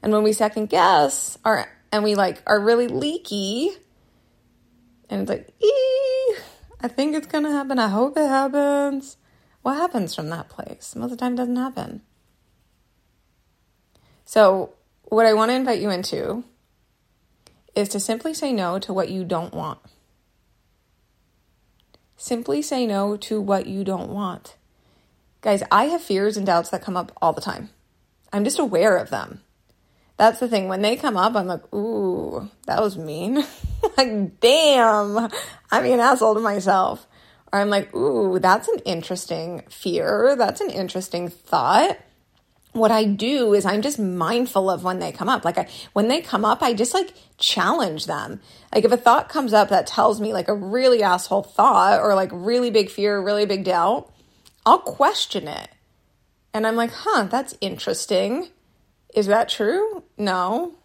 And 0.03 0.11
when 0.11 0.23
we 0.23 0.33
second 0.33 0.69
guess 0.69 1.37
our 1.43 1.67
and 1.91 2.03
we 2.03 2.15
like 2.15 2.43
are 2.45 2.59
really 2.59 2.87
leaky 2.87 3.71
and 5.09 5.21
it's 5.21 5.29
like, 5.29 5.53
ee, 5.63 6.06
I 6.79 6.87
think 6.87 7.15
it's 7.15 7.27
gonna 7.27 7.51
happen. 7.51 7.79
I 7.79 7.87
hope 7.87 8.17
it 8.17 8.27
happens. 8.27 9.17
What 9.61 9.75
happens 9.77 10.13
from 10.15 10.29
that 10.29 10.49
place? 10.49 10.95
Most 10.95 11.11
of 11.11 11.11
the 11.11 11.17
time 11.17 11.33
it 11.33 11.37
doesn't 11.37 11.55
happen. 11.55 12.01
So 14.25 14.73
what 15.03 15.25
I 15.25 15.33
want 15.33 15.49
to 15.51 15.55
invite 15.55 15.81
you 15.81 15.89
into 15.89 16.43
is 17.75 17.89
to 17.89 17.99
simply 17.99 18.33
say 18.33 18.51
no 18.51 18.79
to 18.79 18.93
what 18.93 19.09
you 19.09 19.23
don't 19.23 19.53
want. 19.53 19.79
Simply 22.17 22.61
say 22.61 22.85
no 22.85 23.15
to 23.17 23.39
what 23.39 23.67
you 23.67 23.83
don't 23.83 24.09
want. 24.09 24.55
Guys, 25.41 25.63
I 25.71 25.85
have 25.85 26.01
fears 26.01 26.35
and 26.35 26.45
doubts 26.45 26.69
that 26.69 26.81
come 26.81 26.97
up 26.97 27.11
all 27.21 27.31
the 27.31 27.41
time. 27.41 27.69
I'm 28.33 28.43
just 28.43 28.59
aware 28.59 28.97
of 28.97 29.09
them. 29.09 29.41
That's 30.17 30.39
the 30.39 30.47
thing. 30.47 30.67
When 30.67 30.81
they 30.81 30.95
come 30.95 31.15
up, 31.15 31.35
I'm 31.35 31.47
like, 31.47 31.73
ooh, 31.73 32.49
that 32.65 32.81
was 32.81 32.97
mean. 32.97 33.43
like, 33.97 34.39
damn, 34.39 35.29
I'm 35.71 35.85
an 35.85 35.99
asshole 35.99 36.35
to 36.35 36.39
myself. 36.41 37.07
Or 37.53 37.59
I'm 37.59 37.69
like, 37.69 37.95
ooh, 37.95 38.39
that's 38.39 38.67
an 38.67 38.79
interesting 38.79 39.63
fear. 39.69 40.35
That's 40.35 40.59
an 40.59 40.69
interesting 40.69 41.29
thought 41.29 41.97
what 42.77 42.91
I 42.91 43.03
do 43.03 43.53
is 43.53 43.65
I'm 43.65 43.81
just 43.81 43.99
mindful 43.99 44.69
of 44.69 44.83
when 44.83 44.99
they 44.99 45.11
come 45.11 45.29
up. 45.29 45.43
Like 45.43 45.57
I, 45.57 45.67
when 45.93 46.07
they 46.07 46.21
come 46.21 46.45
up, 46.45 46.61
I 46.61 46.73
just 46.73 46.93
like 46.93 47.13
challenge 47.37 48.05
them. 48.05 48.39
Like 48.73 48.85
if 48.85 48.91
a 48.91 48.97
thought 48.97 49.29
comes 49.29 49.53
up 49.53 49.69
that 49.69 49.87
tells 49.87 50.21
me 50.21 50.33
like 50.33 50.47
a 50.47 50.53
really 50.53 51.03
asshole 51.03 51.43
thought 51.43 51.99
or 51.99 52.15
like 52.15 52.29
really 52.31 52.69
big 52.69 52.89
fear, 52.89 53.19
really 53.19 53.45
big 53.45 53.65
doubt, 53.65 54.11
I'll 54.65 54.79
question 54.79 55.47
it. 55.47 55.69
And 56.53 56.65
I'm 56.65 56.75
like, 56.75 56.91
huh, 56.91 57.27
that's 57.29 57.55
interesting. 57.61 58.49
Is 59.17 59.27
that 59.27 59.49
true? 59.49 60.03
No. 60.17 60.75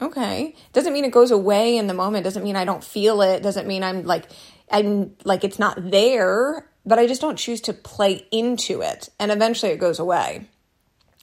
Okay. 0.00 0.54
Doesn't 0.72 0.92
mean 0.92 1.04
it 1.04 1.12
goes 1.12 1.30
away 1.30 1.76
in 1.76 1.86
the 1.86 1.94
moment. 1.94 2.24
Doesn't 2.24 2.42
mean 2.42 2.56
I 2.56 2.64
don't 2.64 2.82
feel 2.82 3.22
it. 3.22 3.42
Doesn't 3.42 3.68
mean 3.68 3.82
I'm 3.82 4.04
like, 4.04 4.24
I'm 4.70 5.14
like 5.24 5.44
it's 5.44 5.58
not 5.58 5.90
there, 5.90 6.68
but 6.84 6.98
I 6.98 7.06
just 7.06 7.20
don't 7.20 7.38
choose 7.38 7.60
to 7.62 7.72
play 7.72 8.26
into 8.32 8.82
it. 8.82 9.08
And 9.20 9.30
eventually 9.30 9.72
it 9.72 9.78
goes 9.78 9.98
away 9.98 10.48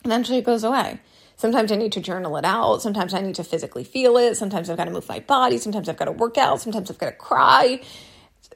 eventually 0.06 0.40
it 0.40 0.46
goes 0.46 0.64
away. 0.64 1.00
Sometimes 1.36 1.72
I 1.72 1.76
need 1.76 1.94
to 1.94 2.02
journal 2.02 2.36
it 2.38 2.46
out. 2.46 2.82
Sometimes 2.82 3.14
I 3.14 3.22
need 3.22 3.36
to 3.36 3.44
physically 3.44 3.84
feel 3.84 4.18
it. 4.18 4.36
Sometimes 4.36 4.70
I've 4.70 4.78
got 4.78 4.86
to 4.86 4.92
move 4.92 5.08
my 5.08 5.20
body. 5.20 5.58
Sometimes 5.58 5.88
I've 5.88 5.98
got 5.98 6.06
to 6.06 6.12
work 6.12 6.38
out. 6.38 6.62
Sometimes 6.62 6.92
I've 6.92 6.98
got 6.98 7.08
to 7.12 7.16
cry. 7.16 7.82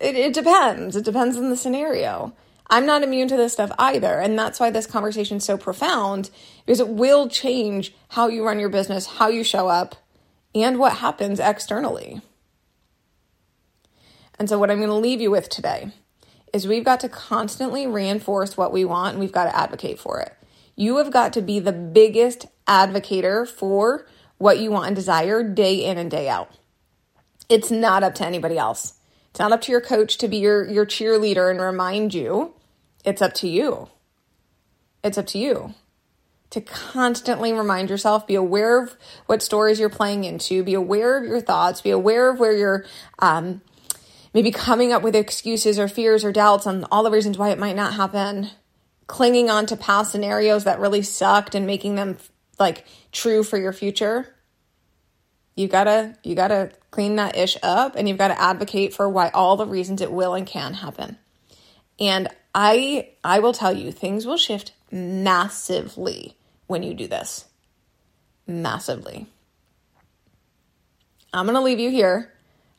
It, 0.02 0.16
it 0.16 0.34
depends. 0.34 0.96
It 0.96 1.06
depends 1.06 1.38
on 1.38 1.50
the 1.50 1.56
scenario. 1.56 2.34
I'm 2.74 2.88
not 2.88 3.04
immune 3.04 3.28
to 3.28 3.38
this 3.38 3.54
stuff 3.54 3.72
either. 3.78 4.20
And 4.20 4.38
that's 4.38 4.60
why 4.60 4.72
this 4.72 4.88
conversation 4.88 5.38
is 5.38 5.44
so 5.44 5.58
profound 5.60 6.32
because 6.66 6.80
it 6.80 6.88
will 6.88 7.30
change 7.30 7.94
how 8.10 8.30
you 8.30 8.44
run 8.44 8.58
your 8.58 8.70
business, 8.70 9.06
how 9.06 9.28
you 9.28 9.44
show 9.44 9.68
up, 9.68 9.96
and 10.56 10.80
what 10.80 10.94
happens 10.94 11.40
externally. 11.40 12.22
And 14.40 14.50
so, 14.50 14.58
what 14.58 14.72
I'm 14.72 14.80
going 14.80 14.90
to 14.90 14.96
leave 14.96 15.22
you 15.22 15.30
with 15.30 15.50
today 15.50 15.92
is 16.52 16.66
we've 16.66 16.84
got 16.84 17.00
to 17.02 17.10
constantly 17.10 17.86
reinforce 17.86 18.58
what 18.58 18.74
we 18.74 18.84
want 18.84 19.12
and 19.12 19.20
we've 19.20 19.32
got 19.32 19.46
to 19.46 19.56
advocate 19.56 20.00
for 20.00 20.20
it. 20.20 20.34
You 20.76 20.98
have 20.98 21.12
got 21.12 21.32
to 21.34 21.44
be 21.44 21.60
the 21.60 21.72
biggest 21.72 22.48
advocator 22.68 23.48
for 23.48 24.08
what 24.40 24.58
you 24.58 24.72
want 24.72 24.88
and 24.88 24.96
desire 24.96 25.44
day 25.44 25.86
in 25.86 26.00
and 26.00 26.10
day 26.10 26.28
out. 26.28 26.50
It's 27.50 27.70
not 27.70 28.02
up 28.02 28.16
to 28.16 28.26
anybody 28.26 28.58
else. 28.58 28.96
It's 29.30 29.40
not 29.40 29.52
up 29.52 29.62
to 29.62 29.72
your 29.72 29.82
coach 29.82 30.18
to 30.18 30.28
be 30.28 30.38
your, 30.38 30.68
your 30.68 30.88
cheerleader 30.88 31.52
and 31.52 31.62
remind 31.62 32.16
you. 32.16 32.56
It's 33.04 33.22
up 33.22 33.34
to 33.36 33.48
you. 33.48 33.90
It's 35.04 35.18
up 35.18 35.28
to 35.28 35.38
you 35.38 35.74
to 36.50 36.62
constantly 36.62 37.52
remind 37.52 37.90
yourself, 37.90 38.28
be 38.28 38.36
aware 38.36 38.84
of 38.84 38.96
what 39.26 39.42
stories 39.42 39.80
you're 39.80 39.90
playing 39.90 40.24
into, 40.24 40.64
be 40.64 40.76
aware 40.76 41.18
of 41.18 41.24
your 41.24 41.42
thoughts, 41.42 41.82
be 41.82 41.90
aware 41.90 42.30
of 42.30 42.40
where 42.40 42.56
you're 42.56 42.86
um, 43.18 43.60
maybe 44.36 44.52
coming 44.52 44.92
up 44.94 45.02
with 45.02 45.16
excuses 45.16 45.80
or 45.80 45.88
fears 45.88 46.24
or 46.24 46.32
doubts 46.32 46.68
on 46.68 46.86
all 46.92 47.02
the 47.02 47.10
reasons 47.10 47.40
why 47.40 47.50
it 47.50 47.58
might 47.58 47.76
not 47.76 47.94
happen 47.94 48.52
clinging 49.08 49.50
on 49.50 49.66
to 49.66 49.76
past 49.76 50.12
scenarios 50.12 50.64
that 50.64 50.80
really 50.80 51.02
sucked 51.02 51.56
and 51.56 51.66
making 51.66 51.96
them 51.96 52.18
like 52.60 52.86
true 53.12 53.44
for 53.44 53.58
your 53.58 53.74
future 53.74 54.34
you 55.56 55.68
gotta 55.68 56.16
you 56.24 56.36
gotta 56.36 56.72
clean 56.92 57.16
that 57.18 57.36
ish 57.36 57.58
up 57.62 57.96
and 57.96 58.08
you've 58.08 58.18
got 58.18 58.30
to 58.30 58.40
advocate 58.40 58.94
for 58.94 59.10
why 59.10 59.30
all 59.30 59.58
the 59.58 59.66
reasons 59.66 60.02
it 60.02 60.12
will 60.12 60.34
and 60.34 60.48
can 60.48 60.74
happen 60.76 61.18
and 62.00 62.28
i 62.56 63.10
i 63.24 63.40
will 63.40 63.54
tell 63.54 63.74
you 63.74 63.92
things 63.92 64.26
will 64.26 64.38
shift 64.38 64.72
massively 64.94 66.38
when 66.68 66.84
you 66.84 66.94
do 66.94 67.08
this. 67.08 67.46
Massively. 68.48 69.28
I'm 71.34 71.46
gonna 71.46 71.62
leave 71.62 71.80
you 71.80 71.90
here. 71.90 72.32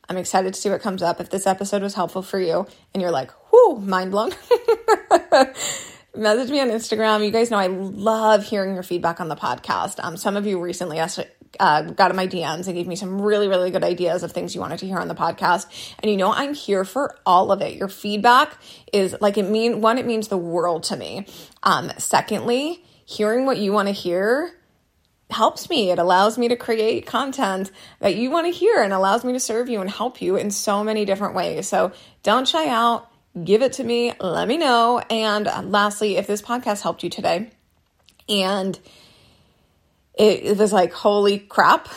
I'm 0.07 0.17
excited 0.17 0.53
to 0.53 0.59
see 0.59 0.69
what 0.69 0.81
comes 0.81 1.01
up. 1.01 1.19
If 1.19 1.29
this 1.29 1.47
episode 1.47 1.81
was 1.81 1.93
helpful 1.93 2.21
for 2.21 2.39
you 2.39 2.67
and 2.93 3.01
you're 3.01 3.11
like 3.11 3.31
whoo 3.51 3.79
mind 3.79 4.11
blown. 4.11 4.31
Message 6.15 6.49
me 6.49 6.61
on 6.61 6.69
Instagram. 6.69 7.25
You 7.25 7.31
guys 7.31 7.51
know 7.51 7.57
I 7.57 7.67
love 7.67 8.45
hearing 8.45 8.73
your 8.73 8.83
feedback 8.83 9.19
on 9.19 9.27
the 9.27 9.35
podcast. 9.35 10.01
Um, 10.01 10.15
some 10.15 10.37
of 10.37 10.45
you 10.45 10.61
recently 10.61 10.97
asked, 10.97 11.19
uh, 11.59 11.81
got 11.81 12.11
in 12.11 12.17
my 12.17 12.27
DMs 12.27 12.67
and 12.67 12.75
gave 12.75 12.87
me 12.87 12.95
some 12.95 13.21
really, 13.21 13.47
really 13.47 13.71
good 13.71 13.83
ideas 13.83 14.23
of 14.23 14.31
things 14.31 14.55
you 14.55 14.61
wanted 14.61 14.79
to 14.79 14.87
hear 14.87 14.97
on 14.97 15.07
the 15.07 15.15
podcast. 15.15 15.67
And 15.99 16.09
you 16.09 16.17
know, 16.17 16.31
I'm 16.31 16.53
here 16.53 16.83
for 16.83 17.17
all 17.25 17.51
of 17.51 17.61
it. 17.61 17.75
Your 17.75 17.87
feedback 17.87 18.57
is 18.91 19.15
like 19.21 19.37
it 19.37 19.49
mean 19.49 19.81
one, 19.81 19.97
it 19.97 20.05
means 20.05 20.27
the 20.27 20.37
world 20.37 20.83
to 20.83 20.97
me. 20.97 21.25
Um, 21.63 21.91
secondly, 21.97 22.83
hearing 23.05 23.45
what 23.45 23.57
you 23.57 23.71
want 23.71 23.87
to 23.87 23.93
hear 23.93 24.51
helps 25.29 25.69
me. 25.69 25.91
It 25.91 25.99
allows 25.99 26.37
me 26.37 26.49
to 26.49 26.55
create 26.55 27.05
content 27.05 27.71
that 27.99 28.15
you 28.15 28.29
want 28.29 28.45
to 28.45 28.51
hear 28.51 28.81
and 28.81 28.93
allows 28.93 29.23
me 29.23 29.33
to 29.33 29.39
serve 29.39 29.69
you 29.69 29.81
and 29.81 29.89
help 29.89 30.21
you 30.21 30.35
in 30.35 30.51
so 30.51 30.83
many 30.83 31.03
different 31.03 31.33
ways. 31.33 31.67
So 31.67 31.91
don't 32.23 32.47
shy 32.47 32.67
out 32.67 33.09
give 33.43 33.61
it 33.61 33.73
to 33.73 33.83
me. 33.83 34.13
Let 34.19 34.47
me 34.47 34.57
know. 34.57 34.99
And 35.09 35.45
lastly, 35.71 36.17
if 36.17 36.27
this 36.27 36.41
podcast 36.41 36.81
helped 36.81 37.03
you 37.03 37.09
today 37.09 37.51
and 38.29 38.79
it 40.17 40.57
was 40.57 40.71
like, 40.71 40.93
holy 40.93 41.39
crap, 41.39 41.89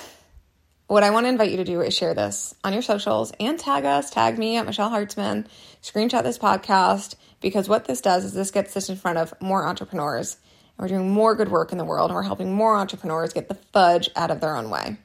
what 0.88 1.02
I 1.02 1.11
want 1.11 1.26
to 1.26 1.28
invite 1.28 1.50
you 1.50 1.59
to 1.59 1.64
do 1.64 1.81
is 1.83 1.94
share 1.94 2.14
this 2.14 2.54
on 2.64 2.72
your 2.72 2.83
socials 2.83 3.33
and 3.38 3.59
tag 3.59 3.85
us, 3.85 4.11
tag 4.11 4.38
me 4.38 4.57
at 4.57 4.66
Michelle 4.66 4.90
Hartzman, 4.90 5.46
screenshot 5.83 6.22
this 6.22 6.38
podcast, 6.38 7.14
because 7.40 7.68
what 7.68 7.85
this 7.85 8.00
does 8.00 8.24
is 8.24 8.33
this 8.33 8.50
gets 8.50 8.74
this 8.74 8.88
in 8.88 8.96
front 8.96 9.18
of 9.18 9.35
more 9.40 9.66
entrepreneurs. 9.66 10.37
And 10.76 10.85
we're 10.85 10.96
doing 10.96 11.11
more 11.11 11.35
good 11.35 11.50
work 11.50 11.72
in 11.72 11.78
the 11.78 11.85
world, 11.85 12.11
and 12.11 12.16
we're 12.16 12.22
helping 12.22 12.52
more 12.52 12.74
entrepreneurs 12.74 13.35
get 13.35 13.48
the 13.48 13.59
fudge 13.72 14.09
out 14.16 14.31
of 14.31 14.40
their 14.40 14.57
own 14.57 14.70
way. 14.70 14.96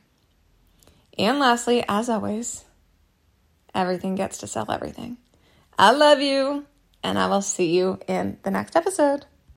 And 1.17 1.39
lastly, 1.39 1.83
as 1.87 2.09
always, 2.09 2.63
everything 3.75 4.15
gets 4.15 4.39
to 4.39 4.47
sell 4.47 4.71
everything. 4.71 5.17
I 5.77 5.91
love 5.91 6.21
you, 6.21 6.65
and 7.03 7.19
I 7.19 7.27
will 7.27 7.41
see 7.41 7.77
you 7.77 7.99
in 8.07 8.37
the 8.43 8.51
next 8.51 8.75
episode. 8.75 9.25